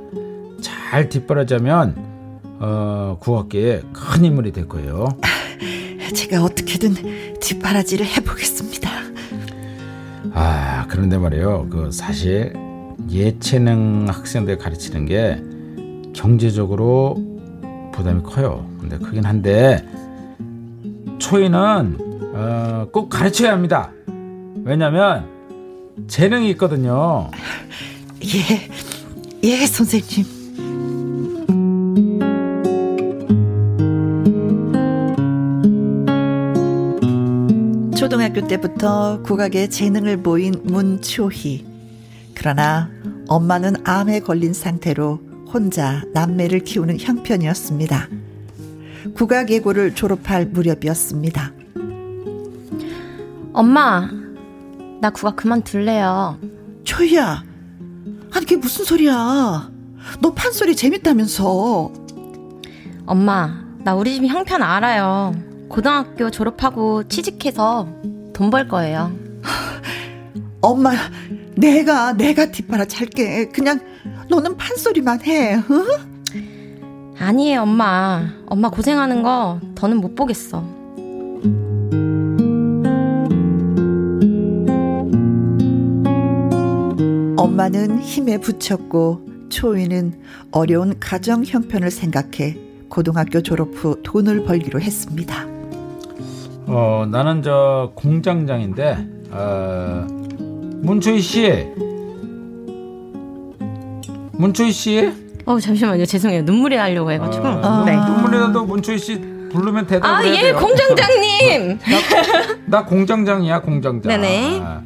잘 0.60 1.08
뒷바라지면 1.08 2.13
어, 2.64 3.18
국악계에 3.20 3.82
큰 3.92 4.24
인물이 4.24 4.52
될 4.52 4.66
거예요. 4.66 5.06
제가 6.14 6.42
어떻게든 6.42 7.38
뒷바라지를 7.38 8.06
해보겠습니다. 8.06 8.90
아, 10.32 10.86
그런데 10.88 11.18
말이에요. 11.18 11.68
그 11.68 11.92
사실 11.92 12.54
예체능 13.10 14.06
학생들 14.08 14.56
가르치는 14.56 15.04
게 15.04 15.42
경제적으로 16.14 17.16
부담이 17.92 18.22
커요. 18.22 18.66
근데 18.80 18.96
크긴 18.96 19.26
한데 19.26 19.86
초이는 21.18 21.98
어, 22.34 22.88
꼭 22.90 23.10
가르쳐야 23.10 23.52
합니다. 23.52 23.92
왜냐면 24.64 25.28
재능이 26.08 26.48
있거든요. 26.52 27.30
예, 28.24 28.70
예, 29.46 29.66
선생님. 29.66 30.43
초등학교 38.34 38.48
때부터 38.48 39.22
국악에 39.22 39.68
재능을 39.68 40.16
보인 40.16 40.54
문초희. 40.64 41.64
그러나 42.34 42.90
엄마는 43.28 43.76
암에 43.84 44.20
걸린 44.20 44.52
상태로 44.52 45.20
혼자 45.52 46.02
남매를 46.12 46.60
키우는 46.60 46.98
형편이었습니다. 46.98 48.08
국악 49.14 49.50
예고를 49.50 49.94
졸업할 49.94 50.46
무렵이었습니다. 50.46 51.52
엄마, 53.52 54.10
나 55.00 55.10
국악 55.10 55.36
그만둘래요. 55.36 56.38
초희야, 56.82 57.44
아니 58.32 58.46
그게 58.46 58.56
무슨 58.56 58.84
소리야? 58.84 59.70
너 60.20 60.32
판소리 60.34 60.74
재밌다면서. 60.74 61.92
엄마, 63.06 63.64
나 63.84 63.94
우리 63.94 64.14
집 64.14 64.26
형편 64.26 64.60
알아요. 64.60 65.34
고등학교 65.68 66.30
졸업하고 66.30 67.06
취직해서 67.08 67.88
돈 68.34 68.50
벌 68.50 68.68
거예요. 68.68 69.12
엄마, 70.60 70.92
내가, 71.56 72.12
내가 72.12 72.50
뒷바라 72.50 72.84
찰게. 72.84 73.48
그냥 73.48 73.80
너는 74.28 74.56
판소리만 74.56 75.22
해, 75.22 75.54
응? 75.70 75.86
아니에요, 77.18 77.62
엄마. 77.62 78.28
엄마 78.46 78.68
고생하는 78.68 79.22
거 79.22 79.60
더는 79.74 79.98
못 79.98 80.14
보겠어. 80.14 80.62
엄마는 87.36 88.00
힘에 88.00 88.38
부쳤고 88.38 89.48
초이는 89.48 90.20
어려운 90.50 90.98
가정 90.98 91.44
형편을 91.44 91.90
생각해 91.90 92.56
고등학교 92.88 93.42
졸업 93.42 93.70
후 93.74 94.00
돈을 94.02 94.44
벌기로 94.44 94.80
했습니다. 94.80 95.53
어, 96.66 97.06
나는 97.10 97.42
저 97.42 97.92
공장장인데, 97.94 98.96
어, 99.30 100.06
문초희 100.82 101.20
씨. 101.20 101.66
문초희 104.32 104.72
씨. 104.72 105.12
어, 105.46 105.60
잠시만요. 105.60 106.06
죄송해요. 106.06 106.42
눈물이 106.42 106.76
나려고 106.76 107.10
해가지고. 107.10 107.46
아, 107.46 107.84
네. 107.84 107.96
눈물이 107.96 108.38
나도 108.38 108.64
문초희 108.64 108.98
씨 108.98 109.20
부르면 109.50 109.86
대답을 109.86 110.14
아, 110.14 110.18
해야 110.20 110.34
예, 110.34 110.42
돼요. 110.42 110.56
공장장님. 110.56 111.78
나, 112.66 112.78
나, 112.78 112.84
공장장이야, 112.84 113.60
공장장. 113.60 114.20
네네. 114.20 114.60
아, 114.62 114.80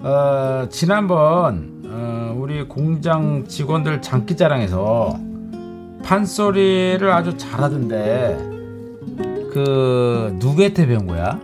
어, 0.00 0.68
지난번 0.70 1.82
어, 1.86 2.34
우리 2.36 2.64
공장 2.64 3.44
직원들 3.46 4.02
장기자랑에서 4.02 5.18
판소리를 6.04 7.10
아주 7.10 7.36
잘하던데 7.36 8.55
그 9.56 10.36
누구한테 10.38 10.86
배운 10.86 11.06
거야? 11.06 11.40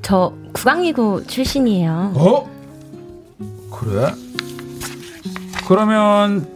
저 0.00 0.32
국악이고 0.52 1.24
출신이에요. 1.24 2.12
어? 2.14 2.48
그래? 3.72 4.12
그러면 5.66 6.46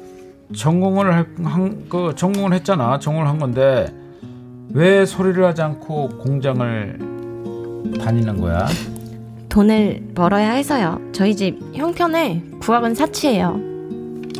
전공을 0.55 1.27
한그 1.43 2.15
전공을 2.15 2.53
했잖아. 2.53 3.01
전공을 3.01 3.27
한 3.27 3.41
건데 3.41 3.93
왜 4.73 5.05
소리를 5.05 5.45
하지 5.45 5.61
않고 5.61 6.11
공장을 6.19 6.99
다니는 8.01 8.41
거야? 8.41 8.69
돈을 9.49 10.13
벌어야 10.15 10.53
해서요. 10.53 11.01
저희 11.11 11.35
집 11.35 11.59
형편에 11.75 12.45
국악은 12.61 12.95
사치예요. 12.95 13.59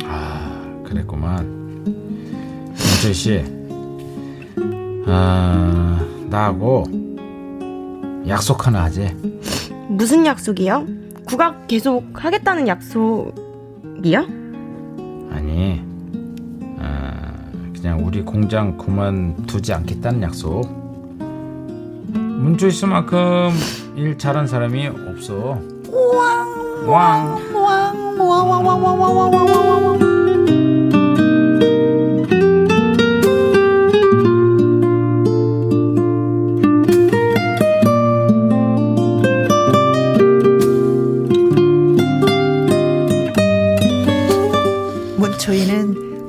아, 0.05 0.81
그랬구만. 0.85 1.45
윤철 2.69 3.13
씨, 3.13 3.43
아, 5.07 5.99
나하고 6.31 6.85
약속 8.27 8.65
하나 8.65 8.83
하지. 8.83 9.15
무슨 9.89 10.25
약속이요? 10.25 10.87
국악 11.27 11.67
계속 11.67 12.03
하겠다는 12.13 12.67
약속이요? 12.67 14.19
아니, 15.31 15.81
아, 16.79 17.33
그냥 17.75 18.03
우리 18.05 18.21
공장 18.23 18.77
그만두지 18.77 19.73
않겠다는 19.73 20.23
약속. 20.23 20.63
문철 22.13 22.71
씨만큼 22.71 23.51
일 23.95 24.17
잘한 24.17 24.47
사람이 24.47 24.87
없어. 24.87 25.59
왕, 26.17 26.87
왕, 26.87 27.35
왕, 27.53 28.17
왕, 28.17 28.49
왕, 28.49 28.65
왕, 28.65 28.83
왕, 28.83 28.99
왕, 28.99 29.17
왕, 29.17 29.33
왕, 29.33 29.85
왕. 29.85 29.97
문초 29.99 30.10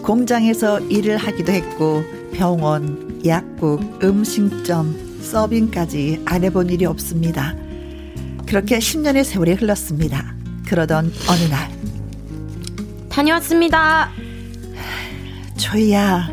공장에서 0.02 0.80
일을 0.80 1.16
하기도 1.16 1.52
했고 1.52 2.02
병원, 2.32 3.20
약국, 3.24 4.02
음식점, 4.02 5.20
서빙까지 5.22 6.22
안 6.24 6.42
해본 6.42 6.70
일이 6.70 6.84
없습니다. 6.84 7.54
그렇게 8.46 8.78
10년의 8.78 9.24
세월이 9.24 9.52
흘렀습니다. 9.54 10.34
그러던 10.66 11.12
어느 11.28 11.50
날 11.50 11.70
다녀왔습니다. 13.08 14.10
초이야 15.56 16.28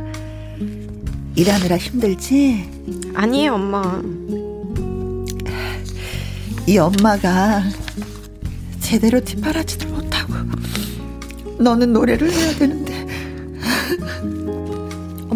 일하느라 1.36 1.78
힘들지? 1.78 2.68
아니에요 3.14 3.54
엄마. 3.54 4.02
이 6.68 6.78
엄마가 6.78 7.64
제대로 8.80 9.20
뒷바라지도 9.20 9.88
못하고 9.90 10.34
너는 11.60 11.94
노래를 11.94 12.32
해야 12.32 12.54
되는데 12.56 12.89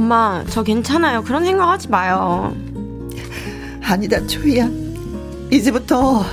엄마 0.04 0.44
저 0.50 0.64
괜찮아요. 0.64 1.24
그런 1.24 1.46
생각 1.46 1.70
하지 1.70 1.88
마요. 1.88 2.54
아니다 3.82 4.20
초이야. 4.28 4.70
이제부터 5.50 6.26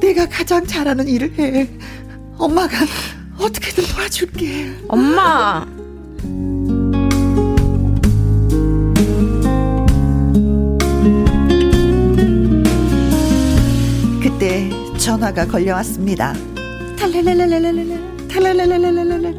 내가 0.00 0.28
가장 0.28 0.66
잘하는 0.66 1.06
일을 1.06 1.32
해. 1.38 1.70
엄마가 2.36 2.76
어떻게든 3.38 3.84
도와줄게. 3.84 4.74
엄마. 4.88 5.64
그때 14.20 14.68
전화가 14.98 15.46
걸려왔습니다. 15.46 16.34
탈랄랄랄랄랄랄 16.98 18.28
탈랄랄랄랄랄 18.28 19.36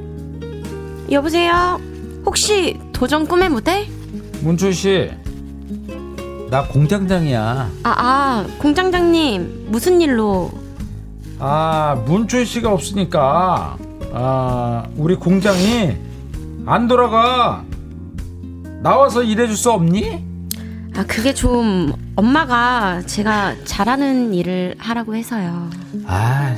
여보세요 1.11 1.92
혹시 2.25 2.79
도전 2.93 3.27
꿈의 3.27 3.49
무대? 3.49 3.87
문철 4.41 4.73
씨, 4.73 5.11
나 6.49 6.67
공장장이야. 6.67 7.69
아, 7.83 7.89
아, 7.89 8.45
공장장님, 8.59 9.67
무슨 9.69 10.01
일로? 10.01 10.51
아, 11.39 12.01
문철 12.05 12.45
씨가 12.45 12.71
없으니까, 12.71 13.77
아, 14.13 14.83
우리 14.95 15.15
공장이 15.15 15.97
안 16.65 16.87
돌아가. 16.87 17.63
나와서 18.81 19.23
일해줄 19.23 19.55
수 19.55 19.71
없니? 19.71 20.23
아, 20.95 21.03
그게 21.07 21.33
좀 21.33 21.91
엄마가 22.15 23.01
제가 23.05 23.55
잘하는 23.65 24.33
일을 24.33 24.75
하라고 24.77 25.15
해서요. 25.15 25.69
아, 26.05 26.55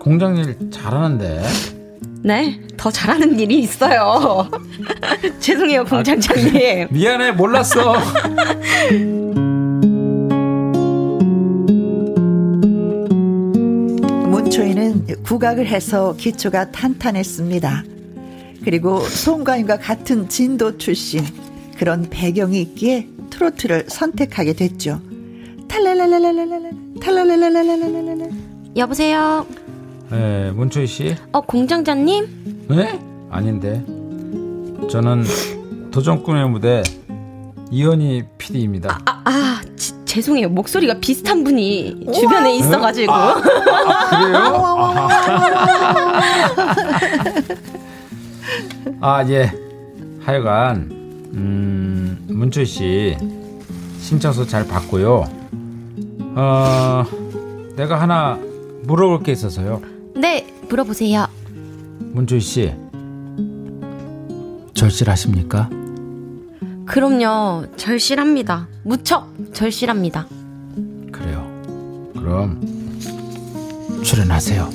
공장 0.00 0.36
일 0.36 0.70
잘하는데. 0.70 1.42
네? 2.22 2.60
더 2.76 2.90
잘하는 2.90 3.38
일이 3.38 3.60
있어요. 3.60 4.50
죄송해요, 5.40 5.84
공장장님. 5.84 6.84
아, 6.84 6.88
미안해, 6.92 7.32
몰랐어. 7.32 7.94
문초이는 14.30 15.22
국악을 15.22 15.66
해서 15.66 16.14
기초가 16.16 16.70
탄탄했습니다. 16.72 17.84
그리고 18.64 19.00
송가인과 19.00 19.78
같은 19.78 20.28
진도 20.28 20.76
출신 20.76 21.24
그런 21.78 22.06
배경이 22.10 22.60
있기에 22.62 23.08
트로트를 23.30 23.84
선택하게 23.88 24.54
됐죠. 24.54 25.00
탈랄랄랄랄랄랄 25.68 26.70
탈랄랄랄랄랄랄 27.00 28.30
여보세요. 28.76 29.46
네, 30.10 30.50
문초희 30.52 30.86
씨. 30.86 31.16
어, 31.32 31.40
공장장님? 31.40 32.66
네? 32.68 33.00
아닌데. 33.30 33.84
저는 34.88 35.24
도전 35.90 36.22
꿈의 36.22 36.48
무대 36.48 36.82
이현희 37.70 38.24
PD입니다. 38.38 39.00
아, 39.04 39.22
아, 39.24 39.30
아 39.30 39.60
지, 39.76 39.92
죄송해요. 40.04 40.48
목소리가 40.50 40.98
비슷한 41.00 41.42
분이 41.42 42.06
주변에 42.14 42.54
있어가지고. 42.56 43.12
아, 43.12 43.34
아, 43.36 44.10
그래요? 44.10 45.08
아, 49.00 49.24
예. 49.28 49.52
하여간, 50.20 50.88
음, 51.34 52.26
문초희 52.28 52.66
씨 52.66 53.16
신청서 54.00 54.46
잘 54.46 54.66
받고요. 54.66 55.24
어, 56.36 57.04
내가 57.76 58.00
하나 58.00 58.38
물어볼 58.84 59.22
게 59.22 59.32
있어서요. 59.32 59.80
네, 60.16 60.46
물어보세요. 60.68 61.26
문주희 62.12 62.40
씨, 62.40 62.72
절실하십니까? 64.74 65.68
그럼요, 66.86 67.66
절실합니다. 67.76 68.68
무척 68.82 69.32
절실합니다. 69.52 70.26
그래요. 71.12 71.46
그럼 72.14 72.60
출연하세요. 74.02 74.70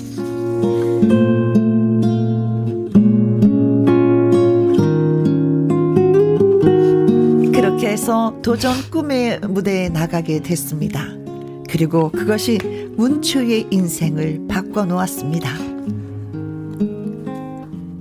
그렇게 7.53 7.89
해서 7.89 8.37
도전 8.41 8.73
꿈의 8.91 9.39
무대에 9.39 9.89
나가게 9.89 10.41
됐습니다. 10.41 11.20
그리고 11.72 12.09
그것이 12.09 12.57
문초의 12.97 13.67
인생을 13.72 14.45
바꿔놓았습니다. 14.49 15.49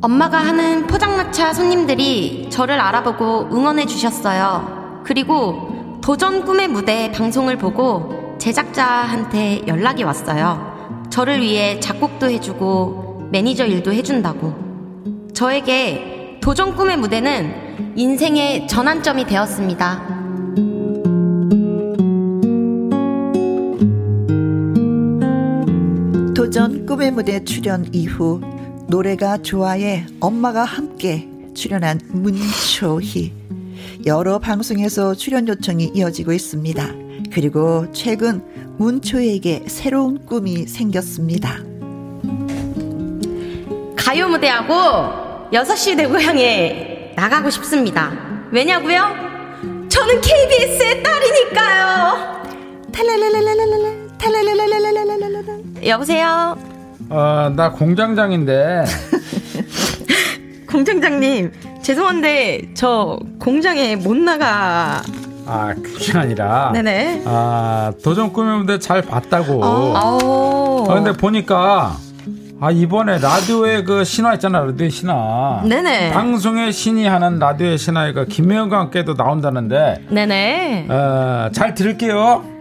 엄마가 0.03 0.39
하는 0.39 0.89
포장마차 0.89 1.53
손님들이 1.53 2.49
저를 2.51 2.81
알아보고 2.81 3.51
응원해 3.53 3.87
주셨어요. 3.87 5.03
그리고 5.05 6.01
도전 6.03 6.45
꿈의 6.45 6.67
무대 6.67 7.13
방송을 7.13 7.59
보고 7.59 8.37
제작자한테 8.39 9.63
연락이 9.69 10.03
왔어요. 10.03 11.07
저를 11.11 11.41
위해 11.41 11.79
작곡도 11.79 12.29
해주고 12.29 13.29
매니저 13.31 13.67
일도 13.67 13.93
해준다고. 13.93 14.53
저에게 15.33 16.39
도전 16.43 16.75
꿈의 16.75 16.97
무대는 16.97 17.95
인생의 17.97 18.67
전환점이 18.67 19.27
되었습니다. 19.27 20.20
도전 26.51 26.85
꿈의 26.85 27.13
무대 27.13 27.45
출연 27.45 27.89
이후 27.93 28.41
노래가 28.89 29.39
좋아해 29.39 30.05
엄마가 30.19 30.65
함께 30.65 31.29
출연한 31.55 32.01
문초희. 32.09 33.33
여러 34.05 34.41
방송에서 34.41 35.15
출연 35.15 35.47
요청이 35.47 35.93
이어지고 35.95 36.33
있습니다. 36.33 36.89
그리고 37.33 37.87
최근 37.93 38.43
문초에게 38.79 39.67
새로운 39.69 40.27
꿈이 40.27 40.67
생겼습니다. 40.67 41.59
가요 43.95 44.27
무대하고 44.27 45.51
6시 45.53 45.95
내 45.95 46.09
고향에 46.09 47.13
나가고 47.15 47.49
싶습니다. 47.51 48.11
왜냐고요? 48.51 49.03
저는 49.89 50.21
KBS의 50.21 51.01
딸이니까요. 51.05 52.43
탈랄랄랄랄랄랄 52.91 54.09
탈랄랄랄랄랄랄 54.19 55.60
여보세요? 55.85 56.57
어, 57.09 57.53
나 57.55 57.71
공장장인데. 57.73 58.85
공장장님, 60.71 61.53
죄송한데, 61.83 62.71
저 62.75 63.19
공장에 63.41 63.97
못 63.97 64.17
나가. 64.17 65.03
아, 65.47 65.75
그게 65.83 66.17
아니라. 66.17 66.71
네네. 66.73 67.23
아, 67.27 67.93
도전 68.05 68.33
꾸미는데 68.33 68.79
잘 68.79 69.03
봤다고. 69.03 69.65
아, 69.65 70.89
아, 70.89 70.95
근데 70.95 71.13
보니까, 71.13 71.97
아, 72.61 72.71
이번에 72.71 73.19
라디오의 73.19 73.85
그 73.85 74.05
신화 74.05 74.35
있잖아, 74.35 74.61
라디오의 74.61 74.91
신화. 74.91 75.63
네네. 75.65 76.13
방송의 76.13 76.73
신이 76.73 77.07
하는 77.07 77.39
라디오의 77.41 77.79
신화에 77.79 78.13
그 78.13 78.27
김혜영과 78.27 78.79
함께도 78.79 79.15
나온다는데. 79.15 80.05
네네. 80.11 80.87
어, 80.89 81.49
잘 81.53 81.75
들을게요. 81.75 82.60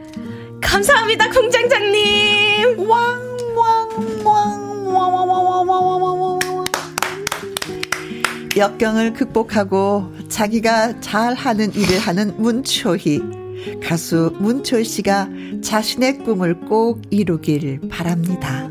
감사합니다, 0.62 1.30
공장장님. 1.30 2.88
왕. 2.88 3.30
역경을 8.58 9.14
극복하고 9.14 10.12
자기가 10.28 11.00
잘하는 11.00 11.74
일을 11.74 12.00
하는 12.00 12.36
문초희. 12.42 13.22
가수 13.82 14.34
문초희 14.40 14.84
씨가 14.84 15.30
자신의 15.62 16.20
꿈을 16.20 16.60
꼭 16.62 17.02
이루길 17.10 17.80
바랍니다. 17.90 18.70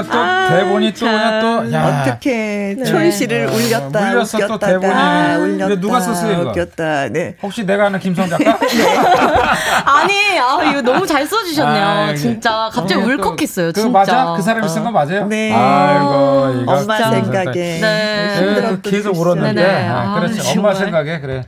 야, 0.00 0.02
이거 0.02 0.12
또 0.12 0.18
아, 0.18 0.48
대본이 0.50 0.92
또 0.94 1.00
그냥 1.06 1.40
또, 1.40 1.72
야. 1.72 2.02
어떻게 2.02 2.74
네. 2.78 2.84
초희 2.84 3.12
씨를 3.12 3.46
네. 3.46 3.52
울렸다. 3.52 4.10
울렸어, 4.12 4.46
또 4.46 4.58
대본이. 4.58 4.92
아, 4.92 5.38
울렸다. 5.38 5.80
누가 5.80 6.00
썼어요, 6.00 6.40
이거? 6.42 6.50
웃겼다. 6.50 7.08
네. 7.08 7.36
혹시 7.42 7.64
내가 7.64 7.86
아는 7.86 7.98
김성 7.98 8.28
작가? 8.28 8.58
네. 8.76 8.96
아니, 9.84 10.38
아, 10.38 10.62
이거 10.70 10.82
너무 10.82 11.06
잘 11.06 11.26
써주셨네요. 11.26 11.84
아, 11.84 12.14
진짜. 12.14 12.70
갑자기 12.72 13.00
울컥했어요, 13.02 13.72
진짜. 13.72 13.88
맞아? 13.88 14.34
그 14.36 14.42
사람이 14.42 14.68
쓴거 14.68 14.90
맞아요? 14.90 15.26
네. 15.26 15.52
아이고, 15.52 16.60
이거. 16.62 16.72
엄마 16.72 16.96
생각에. 17.10 17.52
네. 17.52 17.80
네. 17.80 18.76
계속 18.82 19.16
울었는데. 19.16 19.62
네. 19.62 19.88
아, 19.88 20.14
그렇지. 20.14 20.40
아, 20.40 20.52
엄마 20.52 20.74
생각에, 20.74 21.20
그래. 21.20 21.44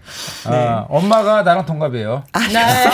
네. 0.51 0.57
어, 0.57 0.87
엄마가 0.89 1.43
나랑 1.43 1.67
동갑이에요. 1.67 2.25
아, 2.33 2.39
네. 2.41 2.91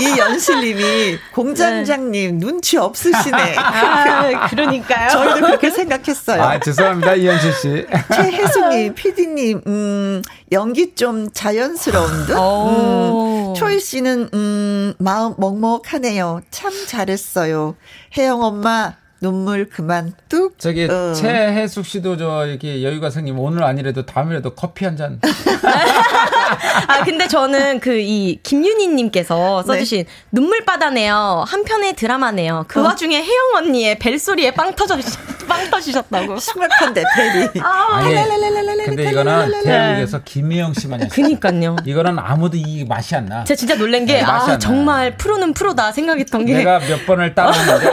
이 0.00 0.18
연실님이 0.18 1.18
공장장님 1.32 2.38
눈치 2.38 2.76
없으시네. 2.76 3.56
아, 3.56 4.46
그러니까요. 4.48 5.10
저희도 5.10 5.46
그렇게 5.46 5.70
생각했어요. 5.70 6.42
아, 6.42 6.58
죄송합니다. 6.58 7.14
이현실 7.14 7.52
씨. 7.54 7.86
최혜수님, 8.14 8.94
피디님, 8.96 9.62
음, 9.66 10.22
연기 10.52 10.94
좀 10.94 11.30
자연스러운 11.32 12.08
듯? 12.26 12.32
음, 12.34 13.54
초이 13.54 13.80
씨는, 13.80 14.30
음, 14.32 14.94
마음 14.98 15.34
먹먹하네요. 15.38 16.40
참 16.50 16.72
잘했어요. 16.86 17.74
혜영 18.16 18.42
엄마, 18.42 18.94
눈물 19.20 19.68
그만 19.68 20.12
뚝. 20.28 20.58
저기 20.58 20.84
어. 20.84 21.14
최혜숙 21.14 21.84
씨도 21.86 22.16
저 22.18 22.46
이렇게 22.46 22.82
여유가 22.82 23.10
생기면 23.10 23.40
오늘 23.40 23.64
아니래도 23.64 24.04
다음이라도 24.06 24.54
커피 24.54 24.84
한 24.84 24.96
잔. 24.96 25.20
아 26.88 27.04
근데 27.04 27.28
저는 27.28 27.80
그 27.80 27.96
이 28.06 28.38
김윤희님께서 28.42 29.64
써주신 29.64 30.04
네. 30.04 30.10
눈물 30.30 30.64
바다네요. 30.64 31.44
한 31.46 31.64
편의 31.64 31.94
드라마네요. 31.94 32.64
그 32.68 32.80
어. 32.80 32.84
와중에 32.84 33.16
혜영 33.22 33.54
언니의 33.56 33.98
벨소리에 33.98 34.52
빵 34.52 34.74
터져 34.74 34.96
빵 35.48 35.68
터지셨다고. 35.70 36.38
심각한데 36.40 37.04
벨이. 37.16 37.48
아, 37.62 37.96
아니, 37.96 38.14
근데 38.84 39.10
이거는 39.10 39.62
대한민국에서 39.64 40.22
김미영 40.24 40.74
씨만 40.74 41.00
했어. 41.02 41.14
그니까요. 41.14 41.76
이거는 41.84 42.18
아무도 42.18 42.56
이 42.56 42.84
맛이 42.84 43.16
안 43.16 43.26
나. 43.26 43.44
제가 43.44 43.56
진짜 43.56 43.74
놀란 43.76 44.06
게 44.06 44.14
네, 44.14 44.22
아, 44.22 44.58
정말 44.58 45.16
프로는 45.16 45.52
프로다 45.54 45.92
생각했던 45.92 46.46
게. 46.46 46.54
내가 46.54 46.78
몇 46.80 47.06
번을 47.06 47.34
따왔는데 47.34 47.90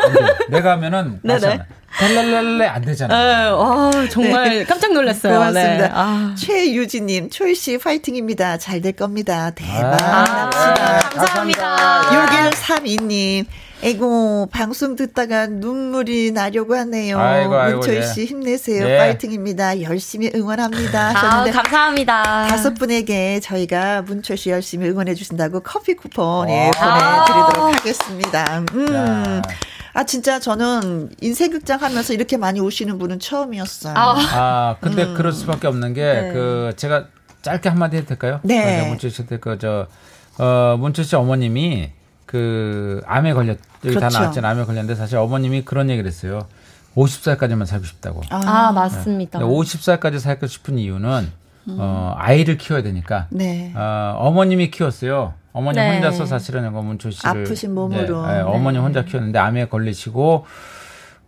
내가 0.49 0.71
하면은 0.73 1.19
네네. 1.23 1.59
랄랄랄레 2.01 2.67
안 2.67 2.81
되잖아. 2.81 3.13
에, 3.47 3.49
와, 3.49 3.91
정말 4.09 4.49
네. 4.49 4.63
깜짝 4.65 4.93
놀랐어요. 4.93 5.33
고맙습니다. 5.33 5.77
네. 5.87 5.91
아. 5.93 6.35
최유진님, 6.37 7.29
초이 7.29 7.55
씨 7.55 7.77
파이팅입니다. 7.77 8.57
잘 8.57 8.83
될 8.83 8.91
겁니다. 8.93 9.51
대박. 9.55 9.97
아, 10.01 10.49
아, 10.53 10.99
감사합니다. 10.99 12.01
6132님, 12.09 13.45
에고 13.81 14.47
방송 14.51 14.95
듣다가 14.95 15.45
눈물이 15.47 16.31
나려고 16.31 16.73
하네요. 16.75 17.19
아이고, 17.19 17.55
아이고, 17.55 17.77
문철 17.79 17.97
예. 17.97 18.01
씨 18.01 18.21
네. 18.21 18.25
힘내세요. 18.25 18.83
네. 18.85 18.97
파이팅입니다. 18.97 19.81
열심히 19.81 20.31
응원합니다. 20.33 21.09
아, 21.09 21.43
감사합니다. 21.51 22.47
다섯 22.47 22.73
분에게 22.75 23.41
저희가 23.41 24.01
문철 24.03 24.37
씨 24.37 24.49
열심히 24.51 24.89
응원해 24.89 25.13
주신다고 25.15 25.59
커피 25.59 25.95
쿠폰 25.95 26.49
예, 26.49 26.71
보내드리도록 26.75 27.57
아. 27.57 27.71
하겠습니다. 27.77 28.63
음. 28.73 29.41
아 29.93 30.03
진짜 30.05 30.39
저는 30.39 31.11
인생극장 31.21 31.81
하면서 31.81 32.13
이렇게 32.13 32.35
많이 32.37 32.59
우시는 32.59 32.97
분은 32.97 33.19
처음이었어요. 33.19 33.93
아, 33.95 34.15
아 34.33 34.75
근데 34.81 35.03
음. 35.03 35.13
그럴 35.13 35.31
수밖에 35.31 35.67
없는 35.67 35.93
게그 35.93 36.21
네. 36.21 36.33
그 36.33 36.73
제가 36.75 37.05
짧게 37.43 37.69
한마디 37.69 37.97
해도 37.97 38.07
될까요? 38.07 38.39
네. 38.43 38.87
문철 38.87 39.11
씨한테 39.11 39.37
그저 39.37 39.87
어, 40.39 40.77
문철 40.79 41.05
씨 41.05 41.15
어머님이 41.15 41.91
그 42.25 43.01
암에 43.05 43.33
걸렸 43.33 43.57
여기 43.85 43.95
그렇죠. 43.95 43.99
다 43.99 44.09
나왔잖아요. 44.09 44.51
암에 44.51 44.65
걸렸는데 44.65 44.95
사실 44.95 45.17
어머님이 45.17 45.63
그런 45.63 45.89
얘기를 45.89 46.07
했어요. 46.07 46.47
50살까지만 46.95 47.65
살고 47.65 47.85
싶다고. 47.85 48.21
아, 48.29 48.41
아 48.45 48.71
맞습니다. 48.71 49.39
네. 49.39 49.45
50살까지 49.45 50.19
살고 50.19 50.47
싶은 50.47 50.79
이유는 50.79 51.31
음. 51.67 51.77
어, 51.79 52.15
아이를 52.17 52.57
키워야 52.57 52.81
되니까. 52.81 53.27
네. 53.29 53.73
어, 53.75 54.15
어머님이 54.17 54.71
키웠어요. 54.71 55.33
어머니 55.53 55.77
네. 55.77 55.93
혼자서 55.93 56.25
사실은 56.25 56.71
문초 56.73 57.11
씨를 57.11 57.29
아프신 57.29 57.73
몸으로 57.75 58.25
네, 58.25 58.33
네, 58.33 58.39
어머니 58.41 58.79
혼자 58.79 59.05
키웠는데 59.05 59.37
암에 59.37 59.67
걸리시고 59.67 60.45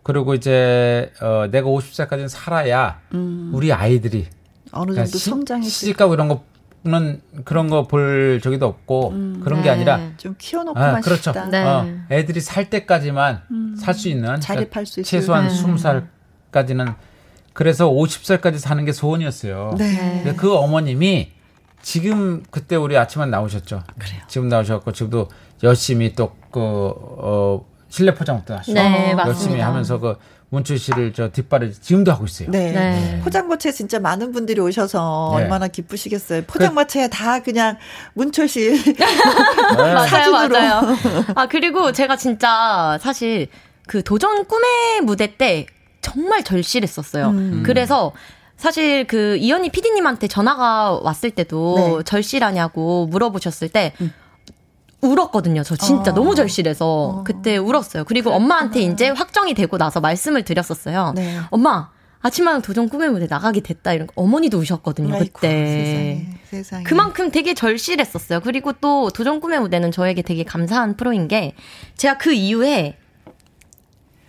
그리고 0.02 0.34
이제 0.34 1.12
어, 1.20 1.46
내가 1.50 1.68
50살까지는 1.68 2.28
살아야 2.28 3.00
음. 3.14 3.52
우리 3.54 3.72
아이들이 3.72 4.26
어느 4.72 4.94
정도 4.94 5.18
성장이 5.18 5.64
시집가고 5.64 6.14
이런 6.14 6.40
거는 6.82 7.20
그런 7.44 7.70
거볼 7.70 8.40
저기도 8.42 8.66
없고 8.66 9.10
음, 9.10 9.40
그런 9.42 9.60
네. 9.60 9.64
게 9.64 9.70
아니라 9.70 10.00
좀 10.16 10.34
키워놓고만 10.36 10.96
아, 10.96 11.00
그렇죠. 11.00 11.32
싶다. 11.32 11.46
네. 11.46 11.62
어, 11.62 11.86
애들이 12.10 12.40
살 12.40 12.68
때까지만 12.68 13.42
음, 13.52 13.76
살수 13.78 14.08
있는 14.08 14.40
자립할 14.40 14.68
그러니까 14.68 14.84
수 14.84 15.02
최소한 15.02 15.46
네. 15.46 15.54
20살까지는 15.54 16.94
그래서 17.52 17.88
50살까지 17.88 18.58
사는 18.58 18.84
게 18.84 18.92
소원이었어요. 18.92 19.76
네. 19.78 20.20
근데 20.24 20.36
그 20.36 20.54
어머님이 20.54 21.35
지금 21.86 22.42
그때 22.50 22.74
우리 22.74 22.98
아침에 22.98 23.26
나오셨죠. 23.26 23.84
그래요. 23.96 24.20
지금 24.26 24.48
나오셨고 24.48 24.90
지금도 24.90 25.28
열심히 25.62 26.16
또그 26.16 26.60
어, 26.60 27.64
실내 27.88 28.12
포장도 28.12 28.56
하시고 28.56 28.74
네, 28.74 29.14
열심히 29.16 29.60
하면서 29.60 29.96
그 30.00 30.18
문철 30.48 30.78
씨를 30.78 31.12
저 31.12 31.30
뒷발을 31.30 31.72
지금도 31.72 32.10
하고 32.10 32.24
있어요. 32.24 32.50
네. 32.50 32.72
네. 32.72 33.20
포장마차에 33.22 33.70
진짜 33.70 34.00
많은 34.00 34.32
분들이 34.32 34.60
오셔서 34.60 35.34
네. 35.36 35.44
얼마나 35.44 35.68
기쁘시겠어요. 35.68 36.42
포장마차에 36.48 37.04
그, 37.04 37.10
다 37.10 37.38
그냥 37.38 37.76
문철 38.14 38.48
씨 38.48 38.82
맞아요, 39.78 40.32
맞아요. 40.32 40.82
아 41.36 41.46
그리고 41.46 41.92
제가 41.92 42.16
진짜 42.16 42.98
사실 43.00 43.46
그 43.86 44.02
도전 44.02 44.44
꿈의 44.46 45.02
무대 45.02 45.36
때 45.36 45.66
정말 46.00 46.42
절실했었어요. 46.42 47.28
음. 47.28 47.62
그래서 47.64 48.12
사실 48.56 49.06
그 49.06 49.36
이현희 49.36 49.70
PD님한테 49.70 50.28
전화가 50.28 51.00
왔을 51.02 51.30
때도 51.30 51.74
네. 51.98 52.04
절실하냐고 52.04 53.06
물어보셨을 53.06 53.68
때 53.68 53.92
음. 54.00 54.12
울었거든요. 55.02 55.62
저 55.62 55.76
진짜 55.76 56.10
어. 56.10 56.14
너무 56.14 56.34
절실해서 56.34 56.86
어. 56.86 57.24
그때 57.24 57.56
울었어요. 57.58 58.04
그리고 58.04 58.30
그렇구나. 58.30 58.44
엄마한테 58.44 58.80
이제 58.80 59.08
확정이 59.08 59.54
되고 59.54 59.76
나서 59.76 60.00
말씀을 60.00 60.44
드렸었어요. 60.44 61.12
네. 61.14 61.38
엄마 61.50 61.90
아침마당 62.22 62.62
도전 62.62 62.88
꿈의 62.88 63.10
무대 63.10 63.26
나가게 63.28 63.60
됐다 63.60 63.92
이런 63.92 64.06
거 64.08 64.14
어머니도 64.16 64.58
우셨거든요 64.58 65.14
아이고, 65.14 65.26
그때 65.32 65.48
세상에, 65.48 66.26
세상에. 66.50 66.82
그만큼 66.82 67.30
되게 67.30 67.54
절실했었어요 67.54 68.40
그리고 68.40 68.72
또 68.72 69.10
도전 69.10 69.38
꿈의 69.38 69.60
무대는 69.60 69.92
저에게 69.92 70.22
되게 70.22 70.42
감사한 70.42 70.96
프로인 70.96 71.28
게 71.28 71.54
제가 71.96 72.18
그 72.18 72.32
이후에 72.32 72.96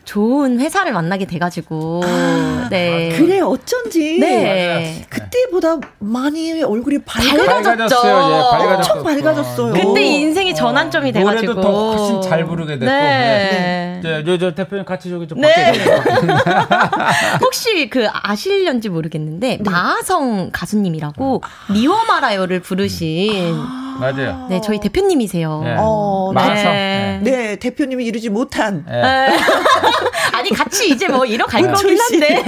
좋은 0.07 0.59
회사를 0.61 0.93
만나게 0.93 1.25
돼가지고. 1.25 2.01
아, 2.05 2.67
네. 2.71 3.13
그래 3.17 3.41
어쩐지 3.41 4.17
네. 4.19 5.05
그때보다 5.09 5.77
많이 5.99 6.63
얼굴이 6.63 6.99
밝아졌죠. 6.99 7.95
예, 8.07 8.57
밝아졌어요. 8.57 9.03
밝아졌어요. 9.03 9.73
그때 9.73 10.01
인생의 10.01 10.55
전환점이 10.55 11.11
돼가지고. 11.11 11.53
노래도 11.53 11.61
더 11.61 11.91
훨씬 11.91 12.21
잘 12.21 12.45
부르게 12.45 12.79
됐고. 12.79 12.85
네. 12.85 13.99
네. 14.01 14.23
저, 14.23 14.37
저 14.37 14.55
대표님 14.55 14.85
같이 14.85 15.09
저기 15.09 15.27
좀 15.27 15.41
네. 15.41 15.73
혹시 17.43 17.89
그 17.89 18.07
아실련지 18.09 18.87
모르겠는데 18.87 19.57
네. 19.57 19.69
마하성 19.69 20.51
가수님이라고 20.53 21.41
미워 21.73 22.05
말아요를 22.05 22.61
부르신 22.61 23.55
아. 23.57 23.86
맞아요. 23.99 24.47
네, 24.49 24.61
저희 24.61 24.79
대표님이세요. 24.79 25.61
네. 25.63 25.75
어, 25.77 26.31
네. 26.35 27.19
네. 27.23 27.55
대표님이 27.57 28.05
이루지 28.05 28.29
못한. 28.29 28.85
네. 28.87 29.01
아니 30.33 30.49
같이 30.51 30.89
이제 30.89 31.07
뭐 31.07 31.25
이뤄갈 31.25 31.61
거긴 31.73 31.97
한데. 31.99 32.43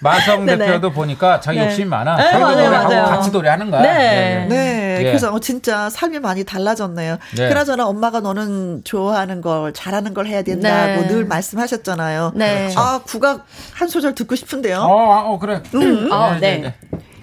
마성 0.00 0.46
네네. 0.46 0.66
대표도 0.66 0.92
보니까 0.92 1.40
자기 1.40 1.58
네. 1.58 1.66
욕심이 1.66 1.86
많아. 1.86 2.16
네, 2.16 2.22
자기도 2.30 2.40
맞아요, 2.40 2.64
노래하고 2.64 2.88
맞아요. 2.88 3.06
같이 3.06 3.30
노래하는 3.30 3.70
거야. 3.70 3.82
네. 3.82 3.88
네. 3.88 4.46
네. 4.48 4.96
예. 5.00 5.04
그래서 5.04 5.38
진짜 5.40 5.88
삶이 5.90 6.18
많이 6.20 6.44
달라졌네요. 6.44 7.18
네. 7.36 7.48
그나저나 7.48 7.86
엄마가 7.86 8.20
너는 8.20 8.82
좋아하는 8.84 9.40
걸 9.40 9.72
잘하는 9.72 10.14
걸 10.14 10.26
해야 10.26 10.42
된다고 10.42 11.02
네. 11.02 11.08
늘 11.08 11.24
말씀하셨잖아요. 11.26 12.32
네. 12.34 12.72
아 12.76 13.00
국악 13.06 13.46
한 13.74 13.88
소절 13.88 14.14
듣고 14.14 14.34
싶은데요. 14.34 14.78
어, 14.78 15.12
아, 15.12 15.20
어 15.22 15.38
그래. 15.38 15.62
음. 15.74 16.10
어, 16.10 16.36
네. 16.40 16.74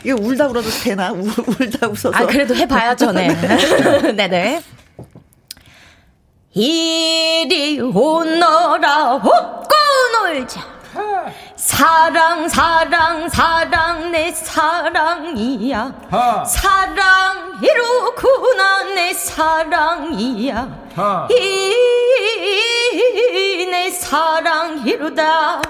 이게 0.07 0.13
울다 0.13 0.47
울어도 0.47 0.69
되나? 0.69 1.11
우, 1.11 1.19
울다 1.19 1.87
웃어서. 1.87 2.11
아 2.13 2.25
그래도 2.25 2.55
해봐야죠, 2.55 3.11
네. 3.11 3.27
네네. 4.15 4.63
이리 6.53 7.81
오너라 7.81 9.15
웃고 9.15 9.75
놀자 10.23 10.76
사랑 11.55 12.47
사랑 12.49 13.29
사랑 13.29 14.11
내 14.11 14.31
사랑이야 14.31 15.93
사랑 16.45 17.59
이로구나 17.61 18.83
내 18.95 19.13
사랑이야 19.13 20.67
이 21.31 21.73
내 23.69 23.89
사랑이로다 23.91 25.61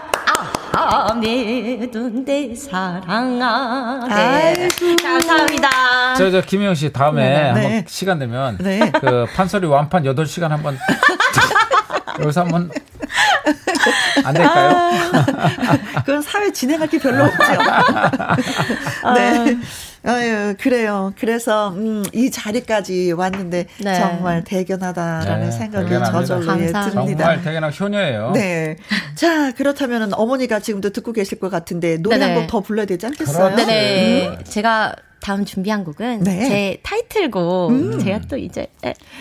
아메도 0.74 2.10
내 2.26 2.54
사랑아 2.56 4.06
네. 4.08 4.68
감사합니다 5.02 6.16
저, 6.16 6.30
저 6.32 6.42
김영 6.42 6.76
씨 6.76 6.92
다음에 6.92 7.24
네, 7.24 7.30
네. 7.30 7.44
한번 7.44 7.62
네. 7.64 7.86
시간 7.88 8.20
되면 8.20 8.58
네. 8.60 8.92
그 9.00 9.26
판소리 9.36 9.66
완판 9.68 10.04
8시간 10.04 10.50
한번 10.50 10.78
여기서 12.20 12.42
한번 12.42 12.70
안 14.24 14.34
될까요? 14.34 14.70
아, 15.96 16.02
그건 16.04 16.22
사회 16.22 16.52
진행할 16.52 16.88
게 16.88 16.98
별로 17.00 17.26
없죠. 17.26 17.44
네. 19.16 19.58
아유, 20.04 20.56
그래요. 20.60 21.12
그래서, 21.20 21.70
음, 21.72 22.04
이 22.14 22.32
자리까지 22.32 23.12
왔는데, 23.12 23.66
네. 23.84 23.96
정말 23.96 24.44
대견하다라는 24.46 25.50
네, 25.50 25.52
생각이 25.52 25.90
저절로 26.12 26.62
예, 26.62 26.68
듭니다. 26.68 26.90
정말 26.90 27.42
대견한 27.42 27.74
효녀예요. 27.78 28.32
네. 28.32 28.78
자, 29.16 29.52
그렇다면 29.52 30.14
어머니가 30.14 30.60
지금도 30.60 30.92
듣고 30.92 31.12
계실 31.12 31.40
것 31.40 31.50
같은데, 31.50 31.98
노래 31.98 32.22
한 32.22 32.36
곡 32.36 32.48
더 32.48 32.62
불러야 32.62 32.86
되지 32.86 33.06
않겠어요? 33.06 33.56
네네. 33.58 34.28
음? 34.30 34.38
제가 34.46 34.96
다음 35.28 35.44
준비한 35.44 35.84
곡은 35.84 36.24
네. 36.24 36.48
제 36.48 36.78
타이틀곡 36.84 37.72
음. 37.72 38.00
제가 38.00 38.22
또 38.30 38.38
이제 38.38 38.68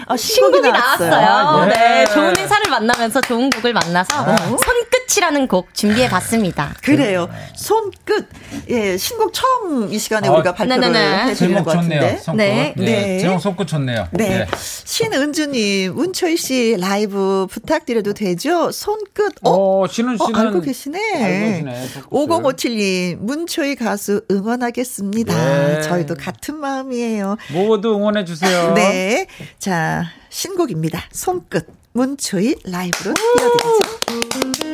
아, 0.07 0.17
신곡이, 0.17 0.71
나왔어요. 0.71 1.11
나왔어요. 1.11 1.59
아, 1.59 1.67
예. 1.67 2.05
네, 2.05 2.07
좋은 2.07 2.37
회사를 2.37 2.71
만나면서 2.71 3.21
좋은 3.23 3.51
곡을 3.51 3.73
만나서 3.73 4.15
아. 4.15 4.37
손끝이라는 4.37 5.49
곡 5.49 5.75
준비해 5.75 6.09
봤습니다. 6.09 6.75
그래요. 6.85 7.29
손끝. 7.57 8.29
예, 8.71 8.97
신곡 8.97 9.33
처음 9.33 9.93
이 9.93 9.99
시간에 9.99 10.29
아, 10.29 10.33
우리가 10.33 10.55
발표를 10.55 10.95
해 10.95 11.35
드리는 11.35 11.65
것 11.65 11.73
같은데. 11.73 12.19
손끝. 12.19 12.37
네. 12.37 12.75
네. 12.77 12.85
네. 12.85 13.19
제목 13.19 13.41
손끝 13.41 13.67
좋네요. 13.67 14.07
네. 14.13 14.29
네. 14.29 14.47
신은주 14.57 15.47
님, 15.47 15.99
운초희 15.99 16.37
씨 16.37 16.77
라이브 16.79 17.49
부탁드려도 17.51 18.15
되죠? 18.15 18.71
손끝. 18.71 19.33
어, 19.43 19.83
어 19.83 19.87
신은 19.89 20.19
씨는 20.19 20.37
어, 20.37 20.39
알고 20.39 20.61
계시네. 20.61 21.65
5057님, 22.11 23.17
문초희 23.19 23.75
가수 23.75 24.23
응원하겠습니다. 24.31 25.35
네. 25.35 25.81
저희도 25.97 26.15
같은 26.17 26.57
마음이에요. 26.59 27.37
모두 27.53 27.95
응원해 27.95 28.25
주세요. 28.25 28.73
네. 28.77 29.27
자, 29.59 30.05
신곡입니다. 30.31 31.03
손끝. 31.13 31.67
문초희 31.93 32.57
라이브로 32.65 33.15
띄워드리죠. 33.15 34.66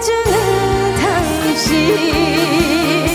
주는 0.00 0.96
당신. 0.96 3.09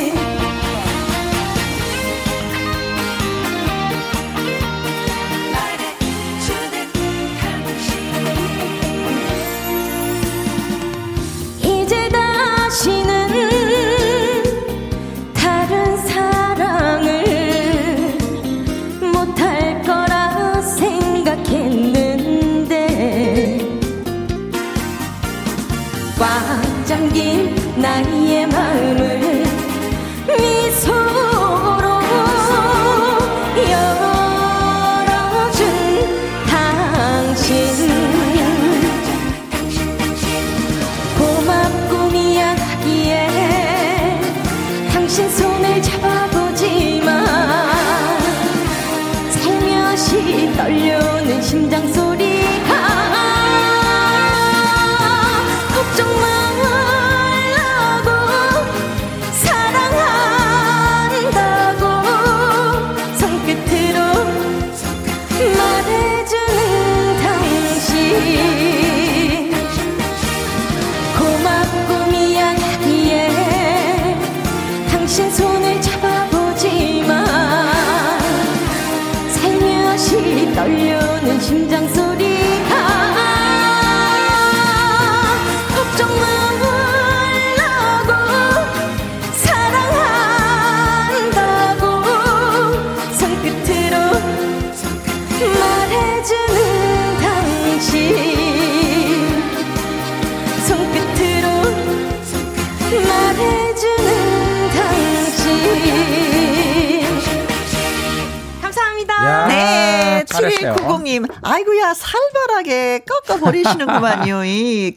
7290님, 110.42 111.30
아이고야, 111.42 111.94
살벌하게 111.94 113.00
꺾어버리시는구만요. 113.06 114.42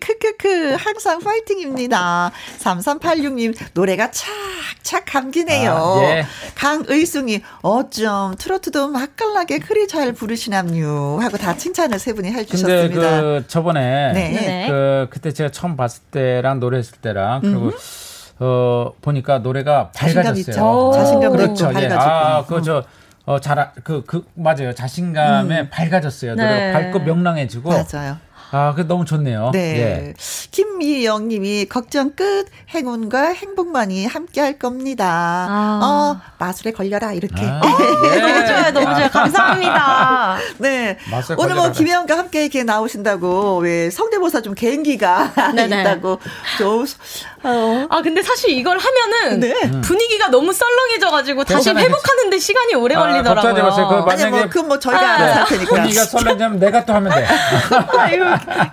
크크크, 0.01 0.77
항상 0.79 1.21
파이팅입니다. 1.21 2.31
3386님, 2.59 3.55
노래가 3.75 4.11
착착 4.11 5.05
감기네요. 5.07 5.73
아, 5.73 6.03
예. 6.05 6.27
강의숙님, 6.55 7.41
어쩜 7.63 8.35
트로트도 8.39 8.89
맛깔나게 8.89 9.59
그리 9.59 9.87
잘 9.89 10.13
부르시남요. 10.13 11.19
하고 11.21 11.37
다 11.37 11.57
칭찬을 11.57 11.99
세 11.99 12.13
분이 12.13 12.31
해주셨습니다. 12.33 12.89
근데 12.89 12.99
그, 12.99 13.45
저번에, 13.49 14.13
네. 14.13 14.67
그, 14.69 15.07
그때 15.11 15.33
제가 15.33 15.51
처음 15.51 15.77
봤을 15.77 16.03
때랑 16.11 16.61
노래했을 16.61 16.99
때랑, 16.99 17.41
그리고 17.41 17.67
음. 17.67 17.73
어, 18.41 18.93
보니까 19.01 19.39
노래가 19.39 19.91
밝아졌어요. 19.95 20.93
자신감 20.95 21.33
그렇죠. 21.33 21.69
예. 21.71 21.89
밝아지고. 21.89 22.01
아, 22.01 22.45
그저 22.47 22.85
어, 23.29 23.39
잘, 23.41 23.73
그, 23.85 24.03
그, 24.07 24.25
맞아요. 24.33 24.75
자신감에 24.75 25.61
음. 25.61 25.69
밝아졌어요. 25.71 26.35
노래 26.35 26.49
네. 26.49 26.73
밝고 26.73 27.01
명랑해지고. 27.01 27.69
맞아요. 27.69 28.17
아, 28.51 28.73
그 28.75 28.89
너무 28.89 29.05
좋네요. 29.05 29.51
네. 29.53 29.59
예. 29.79 30.15
김미영 30.51 31.29
님이 31.29 31.67
걱정 31.67 32.13
끝 32.13 32.47
행운과 32.75 33.35
행복만이 33.35 34.07
함께 34.07 34.41
할 34.41 34.59
겁니다. 34.59 35.47
아. 35.51 35.81
어, 35.83 36.21
마술에 36.39 36.73
걸려라 36.73 37.13
이렇게. 37.13 37.45
아, 37.45 37.61
네. 38.09 38.21
너무 38.21 38.47
좋아요. 38.47 38.73
너무 38.73 38.87
좋아요. 38.87 39.11
감사합니다. 39.11 40.39
네. 40.59 40.97
오늘 41.37 41.55
뭐 41.57 41.71
김혜영과 41.71 42.17
함께 42.17 42.45
이렇게 42.45 42.65
나오신다고 42.65 43.59
왜 43.59 43.91
성대모사 43.91 44.41
좀 44.41 44.55
개인기가 44.55 45.35
있다고 45.53 46.19
좀 46.57 46.87
어. 47.43 47.87
아 47.89 48.03
근데 48.03 48.23
사실 48.23 48.51
이걸 48.51 48.79
하면은 48.79 49.41
네. 49.41 49.55
음. 49.65 49.81
분위기가 49.81 50.29
너무 50.29 50.53
썰렁해져가지고 50.53 51.45
다시 51.45 51.71
회복하는데 51.71 52.39
시간이 52.39 52.75
오래 52.75 52.95
아, 52.95 53.01
걸리더라고요. 53.01 53.55
걱정하지 53.55 53.81
그 53.89 53.95
만약에 54.07 54.31
뭐, 54.31 54.49
그뭐 54.49 54.79
저희가 54.79 55.01
아, 55.01 55.23
할 55.23 55.45
테니까. 55.47 55.75
분위기가 55.75 56.05
썰렁하면 56.05 56.59
내가 56.59 56.85
또 56.85 56.93
하면 56.95 57.13
돼. 57.15 57.27
아유 57.99 58.25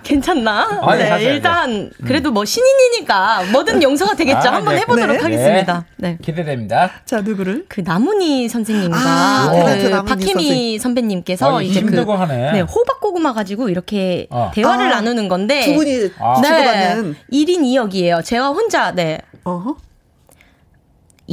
괜찮나? 0.02 0.80
아니, 0.82 1.02
네 1.02 1.24
일단 1.24 1.90
그래도 2.06 2.30
뭐 2.30 2.44
신인이니까 2.44 3.44
뭐든 3.52 3.82
용서가 3.82 4.14
되겠죠. 4.14 4.48
아, 4.48 4.54
한번 4.54 4.74
네. 4.74 4.80
해보도록 4.80 5.16
네. 5.16 5.22
하겠습니다. 5.22 5.84
네. 5.96 6.18
기대됩니다. 6.22 6.90
자 7.04 7.20
누구를? 7.20 7.66
그 7.68 7.82
나문희 7.84 8.48
선생님과 8.48 8.98
아, 8.98 9.50
그 9.52 10.04
박혜미 10.04 10.78
선배님께서 10.78 11.58
아, 11.58 11.62
이제 11.62 11.82
그 11.82 11.94
네, 11.94 12.60
호박 12.60 13.00
고구마 13.00 13.32
가지고 13.32 13.68
이렇게 13.68 14.26
어. 14.30 14.50
대화를 14.54 14.86
아, 14.86 14.96
나누는 14.96 15.28
건데 15.28 15.64
두 15.64 15.74
분이 15.74 16.10
아. 16.18 16.40
네, 16.42 16.96
1인 17.32 17.60
2역이에요. 17.62 18.24
제가 18.24 18.50
혼자 18.56 18.90
네. 18.92 19.18
어허. 19.44 19.76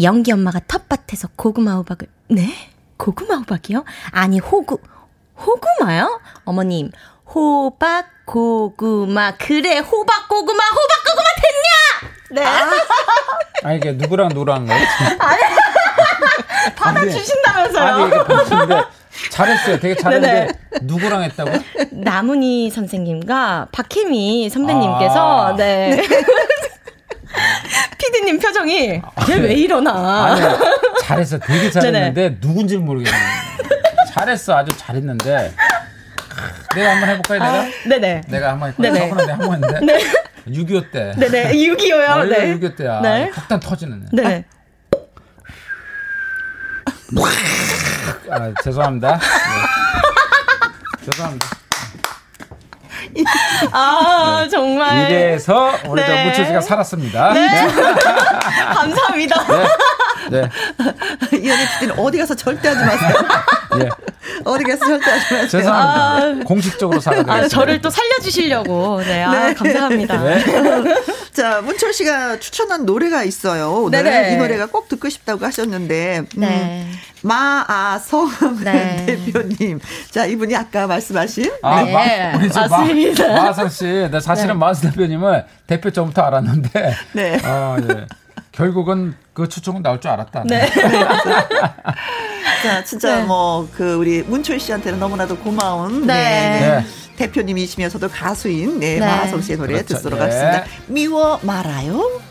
영기 0.02 0.32
엄마가 0.34 0.60
텃밭에서 0.68 1.30
고구마 1.38 1.76
호박을 1.76 2.08
네? 2.30 2.54
고구마 2.98 3.36
호박이요? 3.38 3.86
아니 4.12 4.40
호구 4.40 4.80
호구마요? 5.38 6.20
어머님 6.44 6.92
호박 7.34 8.08
고구마 8.26 9.36
그래 9.38 9.78
호박 9.80 10.28
고구마 10.28 10.64
호박 10.64 11.04
고구마 11.06 11.30
됐냐? 11.42 12.42
네. 12.42 12.46
아, 12.46 12.70
아 13.70 13.74
이게 13.74 13.94
누구랑 13.94 14.30
누구랑 14.30 14.66
거예요? 14.66 14.86
받아 16.76 17.02
주신다면서요? 17.02 17.84
아니 17.86 18.06
이게 18.08 18.84
잘했어요. 19.30 19.80
되게 19.80 19.96
잘했는데 19.96 20.34
네네. 20.34 20.54
누구랑 20.82 21.24
했다고? 21.24 21.52
나문희 21.92 22.72
선생님과 22.72 23.68
박혜미 23.72 24.50
선배님께서 24.50 25.48
아. 25.54 25.56
네. 25.56 26.02
피디님 28.14 28.40
표정이 28.40 29.02
얘왜 29.30 29.54
이러나? 29.56 30.26
아니, 30.26 30.42
잘했어. 31.02 31.40
되게 31.40 31.72
잘했는데 31.72 32.14
네네. 32.22 32.38
누군지 32.40 32.78
모르겠네. 32.78 33.18
잘했어. 34.14 34.58
아주 34.58 34.76
잘했는데. 34.78 35.52
내가 36.76 36.92
한번 36.92 37.10
해볼까요, 37.10 37.40
내가? 37.40 37.60
아, 37.60 37.66
네네. 37.88 38.22
내가 38.28 38.52
한번 38.52 38.70
해볼까요? 38.70 38.94
네네. 38.94 39.10
내가 39.16 39.34
한번 39.34 39.64
했는데. 39.64 39.86
네. 39.86 40.14
6.25 40.48 40.92
때. 40.92 41.14
네네. 41.18 41.54
6.25요? 41.54 42.28
네. 42.30 42.56
6.25 42.58 42.76
때야. 42.78 43.02
네. 43.02 43.32
폭탄 43.32 43.60
터지는. 43.60 44.08
네. 44.14 44.46
아, 48.30 48.54
죄송합니다. 48.64 49.18
네. 49.20 51.06
죄송합니다. 51.06 51.48
아, 53.72 54.42
네. 54.44 54.50
정말. 54.50 55.12
이래서 55.12 55.72
우리 55.88 56.02
네. 56.02 56.08
저 56.08 56.30
무철 56.30 56.46
씨가 56.48 56.62
살았습니다. 56.62 57.34
네. 57.34 57.48
네. 57.48 57.68
감사합니다. 58.74 59.44
네. 59.48 59.68
네. 60.42 60.50
이현희 61.38 61.66
PD는 61.80 62.00
어디 62.00 62.18
가서 62.18 62.36
절대 62.36 62.70
하지 62.70 62.80
마세요. 62.80 63.14
예. 63.80 63.90
어디 64.46 64.64
가서 64.64 64.86
절대 64.86 65.12
하지 65.12 65.34
마세요. 65.34 65.48
죄송합니다. 65.48 66.02
아, 66.02 66.44
공식적으로 66.46 67.00
사과드립니다. 67.00 67.46
아, 67.46 67.48
저를 67.48 67.82
또 67.82 67.90
살려주시려고. 67.90 69.02
네. 69.04 69.24
아, 69.24 69.48
네. 69.48 69.54
감사합니다. 69.54 70.24
네. 70.24 70.44
자, 71.34 71.62
문철 71.62 71.94
씨가 71.94 72.40
추천한 72.40 72.86
노래가 72.86 73.24
있어요. 73.24 73.84
오늘 73.84 74.04
네네. 74.04 74.34
이 74.34 74.38
노래가 74.38 74.68
꼭 74.68 74.88
듣고 74.88 75.10
싶다고 75.10 75.46
하셨는데. 75.46 76.20
음, 76.20 76.28
네. 76.36 76.88
마아성 77.24 78.30
네. 78.64 79.06
대표님. 79.06 79.80
자, 80.12 80.26
이분이 80.26 80.56
아까 80.56 80.88
말씀하신. 80.88 81.52
아, 81.62 81.84
네. 81.84 81.94
마, 81.94 82.38
우리 82.38 82.50
맞습니다. 82.50 83.28
마, 83.30 83.34
마아성 83.44 83.70
씨. 83.70 83.86
네, 83.86 84.20
사실은 84.20 84.50
네. 84.50 84.54
마아성 84.56 84.92
대표님은 84.92 85.44
대표 85.66 85.90
전부터 85.90 86.22
알았는데. 86.22 86.96
네. 87.14 87.40
어, 87.46 87.78
예. 87.90 88.06
결국은 88.54 89.16
그 89.34 89.50
추천은 89.50 89.82
나올 89.82 90.00
줄 90.00 90.12
알았다. 90.12 90.44
네. 90.46 90.70
자, 92.64 92.84
진짜 92.84 93.18
네. 93.18 93.24
뭐그 93.24 93.96
우리 93.96 94.22
문철 94.22 94.60
씨한테는 94.60 95.00
너무나도 95.00 95.38
고마운 95.40 96.06
네. 96.06 96.14
네. 96.14 96.60
네. 96.60 96.86
대표님이시면서도 97.18 98.10
가수인 98.10 98.80
네, 98.80 98.96
네. 98.96 99.00
마하성 99.00 99.42
씨의 99.42 99.58
노래 99.58 99.74
그렇죠. 99.74 99.96
듣도록 99.98 100.20
네. 100.20 100.26
하겠습니다. 100.26 100.66
미워 100.88 101.40
말아요. 101.42 102.22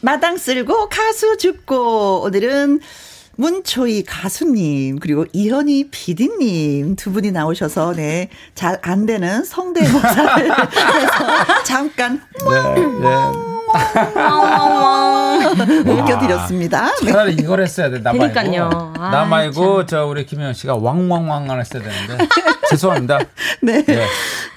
마당 0.00 0.36
쓸고 0.38 0.88
가수 0.88 1.36
죽고 1.36 2.22
오늘은 2.22 2.80
문초희 3.40 4.04
가수님 4.04 4.98
그리고 4.98 5.24
이현희 5.32 5.88
PD님 5.90 6.94
두 6.96 7.10
분이 7.12 7.30
나오셔서 7.32 7.94
네 7.94 8.28
잘 8.54 8.78
안 8.82 9.06
되는 9.06 9.42
성대모사를 9.44 10.44
해서 10.50 11.62
잠깐 11.64 12.20
네, 12.38 12.82
네. 13.00 13.10
웃겨드렸습니다. 15.90 16.94
차라리 16.96 17.34
이걸 17.34 17.62
했어야 17.62 17.88
돼. 17.90 18.02
나 18.02 18.12
그러니까요. 18.12 18.68
말고. 18.68 18.94
아, 19.02 19.10
나 19.10 19.24
말고 19.24 19.86
저 19.86 20.06
우리 20.06 20.26
김혜영 20.26 20.52
씨가 20.54 20.76
왕왕왕을 20.76 21.60
했어야 21.60 21.82
되는데 21.82 22.26
죄송합니다. 22.70 23.18
네. 23.62 23.84
네. 23.84 24.06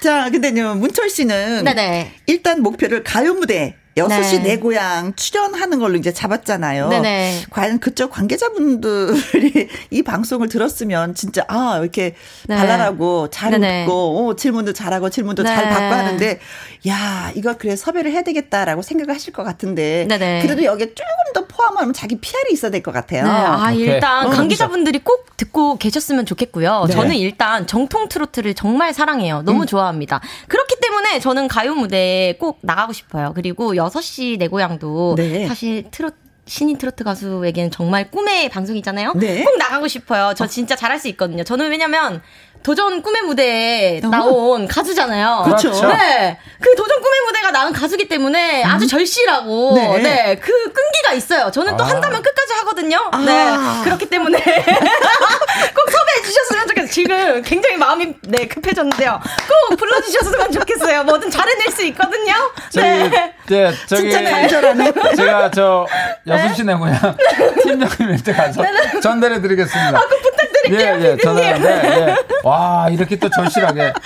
자, 0.02 0.30
근데요 0.30 0.76
문철 0.76 1.10
씨는 1.10 1.64
네네. 1.64 2.12
일단 2.28 2.62
목표를 2.62 3.04
가요 3.04 3.34
무대 3.34 3.76
6시 3.98 4.10
네. 4.10 4.39
내 4.39 4.58
고향 4.58 5.14
출연하는 5.16 5.80
걸로 5.80 5.98
이제 5.98 6.12
잡았잖아요. 6.12 6.89
네네. 6.89 7.44
과연 7.52 7.80
그쪽 7.80 8.12
관계자분들이 8.12 9.70
이 9.91 10.02
방송을 10.04 10.50
들었으면 10.50 11.16
진짜 11.16 11.44
아, 11.48 11.80
이렇게 11.82 12.16
네. 12.48 12.56
발랄하고 12.56 13.30
잘 13.30 13.52
네네. 13.52 13.84
웃고 13.86 14.30
어, 14.30 14.36
질문도 14.36 14.74
잘하고 14.74 15.10
질문도 15.10 15.44
네. 15.44 15.50
잘 15.54 15.70
받고 15.70 15.94
하는데 15.96 16.39
야, 16.88 17.32
이거 17.36 17.56
그래 17.58 17.76
섭외를 17.76 18.12
해야 18.12 18.22
되겠다라고 18.24 18.82
생각을 18.82 19.14
하실 19.14 19.34
것 19.34 19.44
같은데 19.44 20.06
네네. 20.10 20.41
그래도 20.44 20.64
여기에 20.64 20.88
조금 20.96 21.04
더 21.34 21.46
포함하면 21.48 21.94
자기 21.94 22.18
PR이 22.20 22.52
있어야 22.54 22.72
될 22.72 22.84
것 22.84 22.91
같아요. 22.91 23.24
네. 23.24 23.30
아, 23.30 23.70
오케이. 23.72 23.80
일단 23.86 24.28
어, 24.28 24.30
관계자분들이 24.30 25.00
꼭 25.00 25.38
듣고 25.38 25.78
계셨으면 25.78 26.26
좋겠고요. 26.26 26.86
네. 26.88 26.94
저는 26.94 27.16
일단 27.16 27.66
정통 27.68 28.10
트로트를 28.10 28.54
정말 28.56 28.94
사랑해요. 28.94 29.41
너무 29.44 29.62
음. 29.62 29.66
좋아합니다. 29.66 30.20
그렇기 30.48 30.62
때문에 30.94 31.20
저는 31.20 31.48
가요 31.48 31.74
무대에 31.74 32.34
꼭 32.34 32.60
나가고 32.62 32.94
싶어요. 32.94 33.34
그리고 33.34 33.74
6시 33.74 34.38
내 34.38 34.48
고향도 34.48 35.16
네. 35.18 35.48
사실 35.48 35.86
트로트 35.89 36.16
신인 36.46 36.78
트로트 36.78 37.06
가수에게는 37.06 37.72
정말 37.72 38.12
꿈의 38.12 38.50
방송이잖아요. 38.50 39.14
네. 39.16 39.44
꼭 39.44 39.58
나가고 39.58 39.88
싶어요. 39.88 40.34
저 40.36 40.46
진짜 40.46 40.76
잘할 40.76 41.00
수 41.00 41.08
있거든요. 41.10 41.44
저는 41.44 41.70
왜냐면 41.70 42.22
도전 42.64 43.01
꿈의 43.01 43.22
무대에 43.24 44.01
어? 44.03 44.07
나온 44.07 44.68
가수잖아요. 44.68 45.43
그렇죠. 45.45 45.70
네. 45.88 46.38
그 46.59 46.76
도전 46.76 47.01
꿈의 47.01 47.22
무대가 47.28 47.51
나온 47.51 47.74
가수기 47.74 48.07
때문에 48.07 48.64
음. 48.64 48.70
아주 48.70 48.88
절실하고 48.88 49.74
네. 49.76 49.97
네. 49.99 50.39
그 50.39 50.51
끈기가 50.51 51.14
있어요. 51.14 51.51
저는 51.51 51.76
또 51.78 51.84
아. 51.84 51.88
한다면 51.88 52.22
끝까지 52.22 52.53
하거든요. 52.53 53.09
아. 53.11 53.18
네. 53.18 53.84
그렇기 53.84 54.05
때문에 54.09 54.38
꼭 54.43 55.91
섭외해 55.91 56.22
주셨으면 56.24 56.68
좋겠어요. 56.68 56.89
지금 56.89 57.41
굉장히 57.41 57.78
마음이 57.78 58.14
네, 58.22 58.47
급해졌는데요. 58.47 59.20
꼭 59.70 59.78
불러 59.78 59.99
주셨으면 60.01 60.51
좋겠어요. 60.51 61.03
뭐든 61.03 61.30
잘해낼 61.30 61.72
수 61.72 61.84
있거든요. 61.88 62.34
네. 62.76 63.34
네, 63.47 63.72
저기 63.88 64.09
진짜 64.11 64.30
간절하네. 64.32 64.93
제가 65.18 65.51
저 65.51 65.86
여수시 66.26 66.64
내 66.64 66.74
고향 66.76 66.97
팀장님한테 67.61 68.34
가서 68.34 68.64
전달해 69.01 69.41
드리겠습니다. 69.41 69.97
아, 69.97 70.01
그 70.01 70.22
부탁드릴게요. 70.22 70.99
예, 71.01 71.11
예, 71.11 71.18
전화해. 71.18 71.59
네, 71.59 72.07
예. 72.07 72.16
와, 72.54 72.88
이렇게 72.89 73.16
또 73.16 73.30
절실하게. 73.30 73.93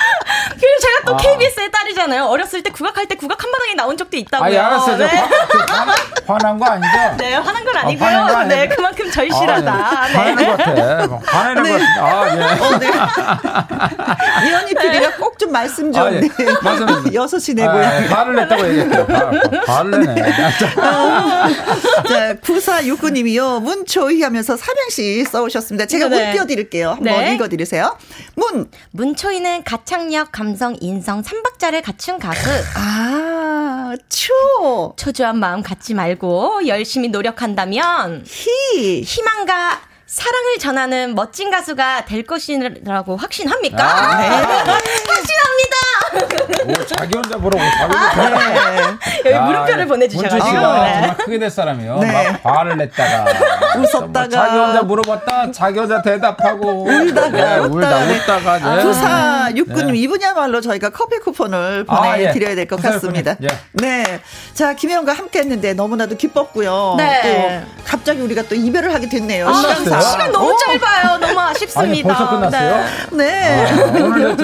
그리고 0.51 0.73
제가 0.81 1.05
또 1.05 1.13
아. 1.15 1.17
KBS의 1.17 1.71
딸이잖아요. 1.71 2.25
어렸을 2.25 2.63
때 2.63 2.71
국악할 2.71 3.07
때 3.07 3.15
국악 3.15 3.43
한 3.43 3.51
바닥에 3.51 3.75
나온 3.75 3.97
적도 3.97 4.15
있다고요. 4.17 4.59
아, 4.59 4.65
알았어요. 4.67 4.97
네. 4.97 5.07
화, 5.07 6.33
화난 6.33 6.57
거 6.57 6.65
아니죠? 6.65 7.17
네, 7.17 7.35
화난 7.35 7.65
건 7.65 7.77
아니고요. 7.77 8.07
아, 8.07 8.27
거 8.27 8.43
네, 8.45 8.67
그만큼 8.69 9.11
절실하다. 9.11 9.71
아, 9.71 10.07
네. 10.07 10.13
화내는 10.13 10.35
네. 10.35 10.47
것 10.47 10.57
같아. 10.57 11.37
화내는 11.37 11.63
네. 11.63 11.71
것 11.71 11.79
같아. 11.79 12.05
아, 12.05 12.35
예. 12.35 12.41
어, 12.61 12.79
네. 12.79 12.87
이현희 14.47 14.73
PD가 14.75 15.17
꼭 15.17 15.37
좀 15.37 15.51
말씀 15.51 15.91
좀. 15.91 16.03
아, 16.03 16.11
예. 16.11 16.21
맞습니다. 16.61 17.01
6시 17.11 17.55
내고요. 17.55 17.83
아, 17.85 18.15
화를 18.15 18.35
냈다고 18.35 18.67
얘기했대요. 18.67 19.07
화를 19.67 20.05
내네. 20.05 20.31
자, 22.07 22.33
9469님이요. 22.41 23.61
문초희 23.61 24.21
하면서 24.23 24.57
삼행시 24.57 25.25
써오셨습니다. 25.25 25.85
제가 25.85 26.09
문 26.09 26.31
띄워드릴게요. 26.31 26.91
한번 26.91 27.27
읽어드리세요. 27.27 27.97
문. 28.38 28.69
문초희는 28.91 29.63
가창력, 29.63 30.31
감성, 30.31 30.77
인성, 30.79 31.23
삼박자를 31.23 31.81
갖춘 31.81 32.19
가수. 32.19 32.47
아, 32.77 33.93
초. 34.07 34.93
초조한 34.95 35.38
마음 35.38 35.63
갖지 35.63 35.93
말고 35.95 36.67
열심히 36.67 37.09
노력한다면 37.09 38.23
히. 38.25 39.01
희망과 39.01 39.81
사랑을 40.05 40.57
전하는 40.59 41.15
멋진 41.15 41.49
가수가 41.51 42.05
될 42.05 42.23
것이라고 42.23 43.17
확신합니까? 43.17 43.83
아, 43.83 44.17
네. 44.21 44.27
확신합니다. 44.29 44.77
오, 46.67 46.85
자기 46.85 47.15
혼자 47.15 47.37
보라고 47.37 47.63
자기 47.77 47.93
혼자. 47.93 48.23
아, 48.23 48.97
네. 49.23 49.31
여기 49.31 49.45
물음표를 49.45 49.87
보내주셔가지고 49.87 50.45
네. 50.45 50.51
정말 50.53 51.17
크게 51.17 51.39
될 51.39 51.49
사람이요. 51.49 51.99
네. 51.99 52.39
막 52.43 52.55
화를 52.57 52.77
냈다가 52.77 53.25
웃었다가 53.77 54.29
자기 54.29 54.57
혼자 54.57 54.81
물어봤다 54.83 55.51
자기 55.51 55.79
혼자 55.79 56.01
대답하고 56.01 56.83
울다가 56.85 57.29
네, 57.29 57.59
울다 57.59 57.97
웃다가 58.05 58.75
네. 58.75 58.83
부사 58.83 59.51
육군님 59.55 59.93
네. 59.93 59.99
이분야말로 59.99 60.61
저희가 60.61 60.89
커피 60.89 61.19
쿠폰을 61.19 61.85
보내드려야 61.85 62.49
아, 62.49 62.51
예. 62.51 62.55
될것 62.55 62.81
같습니다. 62.81 63.35
예. 63.41 63.47
네, 63.73 64.19
자 64.53 64.73
김혜영과 64.73 65.13
함께했는데 65.13 65.73
너무나도 65.73 66.15
기뻤고요. 66.17 66.95
네. 66.97 67.21
또 67.23 67.83
갑자기 67.85 68.21
우리가 68.21 68.43
또 68.43 68.55
이별을 68.55 68.93
하게 68.93 69.07
됐네요. 69.09 69.47
아, 69.47 69.51
아, 69.51 70.01
시간 70.01 70.31
너무 70.31 70.51
어? 70.51 70.57
짧아요. 70.57 71.17
너무 71.19 71.39
아쉽습니다. 71.39 71.81
아니, 71.81 72.03
벌써 72.03 72.29
끝났어요? 72.29 72.83
네. 73.11 73.27
네. 73.27 73.65
아, 73.65 74.03
오늘 74.03 74.37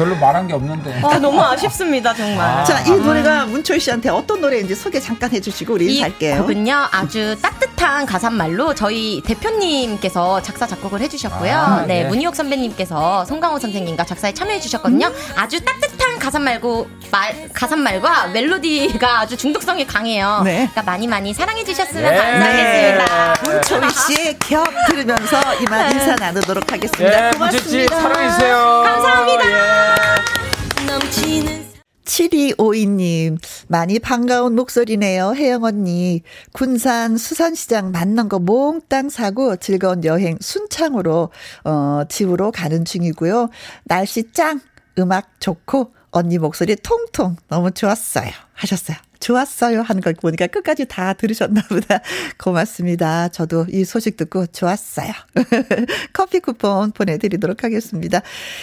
별로 0.00 0.16
말한 0.16 0.46
게 0.46 0.54
없는데. 0.54 1.02
아, 1.04 1.18
너무 1.18 1.42
아쉽습니다, 1.42 2.14
정말. 2.14 2.60
아. 2.60 2.64
자, 2.64 2.80
이 2.86 2.90
노래가 2.90 3.44
문철 3.44 3.78
씨한테 3.78 4.08
어떤 4.08 4.40
노래인지 4.40 4.74
소개 4.74 4.98
잠깐 4.98 5.30
해주시고 5.30 5.74
우리 5.74 5.94
인사할게요. 5.96 6.36
이 6.36 6.38
곡은요, 6.38 6.88
아주 6.90 7.36
따뜻한 7.42 8.06
가사말로 8.06 8.74
저희 8.74 9.20
대표님께서 9.22 10.40
작사, 10.40 10.66
작곡을 10.66 11.02
해주셨고요. 11.02 11.54
아, 11.54 11.84
네, 11.86 12.04
네, 12.04 12.08
문희옥 12.08 12.34
선배님께서 12.34 13.26
송강호 13.26 13.58
선생님과 13.58 14.04
작사에 14.04 14.32
참여해주셨거든요. 14.32 15.06
음. 15.08 15.14
아주 15.36 15.62
따뜻한 15.62 16.18
가사말고, 16.20 16.88
말, 17.10 17.48
가사말과 17.52 18.28
멜로디가 18.28 19.20
아주 19.20 19.36
중독성이 19.36 19.84
강해요. 19.84 20.42
네. 20.44 20.68
그러니까 20.70 20.82
많이 20.82 21.08
많이 21.08 21.34
사랑해 21.34 21.64
주셨으면 21.64 22.02
네. 22.08 22.16
감사하겠습니다. 22.16 23.34
네. 23.34 23.50
문철 23.50 23.90
씨의 23.90 24.38
격 24.38 24.64
들으면서 24.88 25.54
이만 25.62 25.92
인사 25.92 26.14
나누도록 26.14 26.70
하겠습니다. 26.70 27.26
예, 27.26 27.30
고맙습니다. 27.32 28.00
사랑해 28.00 28.30
주세요. 28.30 28.56
감사합니다. 28.84 29.44
예. 29.48 30.86
넘치는 30.86 31.70
7252님, 32.04 33.38
많이 33.68 33.98
반가운 33.98 34.56
목소리네요. 34.56 35.34
혜영 35.36 35.62
언니. 35.64 36.22
군산 36.52 37.16
수산시장 37.16 37.92
만난 37.92 38.28
거 38.28 38.38
몽땅 38.38 39.10
사고 39.10 39.56
즐거운 39.56 40.04
여행 40.04 40.36
순창으로, 40.40 41.30
어, 41.64 42.02
집으로 42.08 42.50
가는 42.50 42.84
중이고요. 42.84 43.48
날씨 43.84 44.32
짱! 44.32 44.60
음악 44.98 45.40
좋고, 45.40 45.94
언니 46.10 46.38
목소리 46.38 46.76
통통 46.76 47.36
너무 47.48 47.70
좋았어요. 47.70 48.30
하셨어요. 48.54 48.96
좋았어요 49.20 49.82
하는 49.82 50.02
걸 50.02 50.14
보니까 50.14 50.48
끝까지 50.48 50.86
다 50.86 51.12
들으셨나 51.12 51.62
보다. 51.68 52.00
고맙습니다. 52.38 53.28
저도 53.28 53.66
이 53.70 53.84
소식 53.84 54.16
듣고 54.16 54.46
좋았어요. 54.46 55.12
커피 56.12 56.40
쿠폰 56.40 56.90
보내드리도록 56.92 57.64
하겠습니다. 57.64 58.22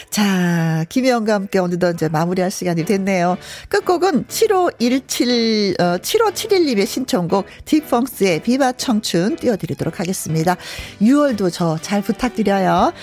자, 0.10 0.86
김혜영과 0.89 1.34
함께 1.34 1.60
오늘도 1.60 1.91
이제 1.91 2.10
마무리할 2.10 2.51
시간이 2.51 2.86
됐네요. 2.86 3.38
끝곡은 3.70 4.26
7517, 4.28 5.76
어, 5.80 5.97
7571님의 5.97 6.86
신청곡 6.86 7.45
딕펑스의 7.66 8.43
비바 8.43 8.74
청춘 8.74 9.38
띄워드리도록 9.38 9.99
하겠습니다. 9.99 10.58
6월도 11.01 11.51
저 11.51 11.78
잘 11.82 12.01
부탁드려요. 12.01 12.93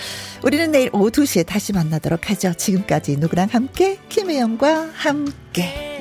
우리는 0.43 0.71
내일 0.71 0.91
오후 0.93 1.11
2시에 1.11 1.47
다시 1.47 1.73
만나도록 1.73 2.31
하죠. 2.31 2.55
지금까지 2.55 3.17
누구랑 3.17 3.49
함께? 3.51 3.99
김혜영과 4.09 4.91
함께. 4.95 5.94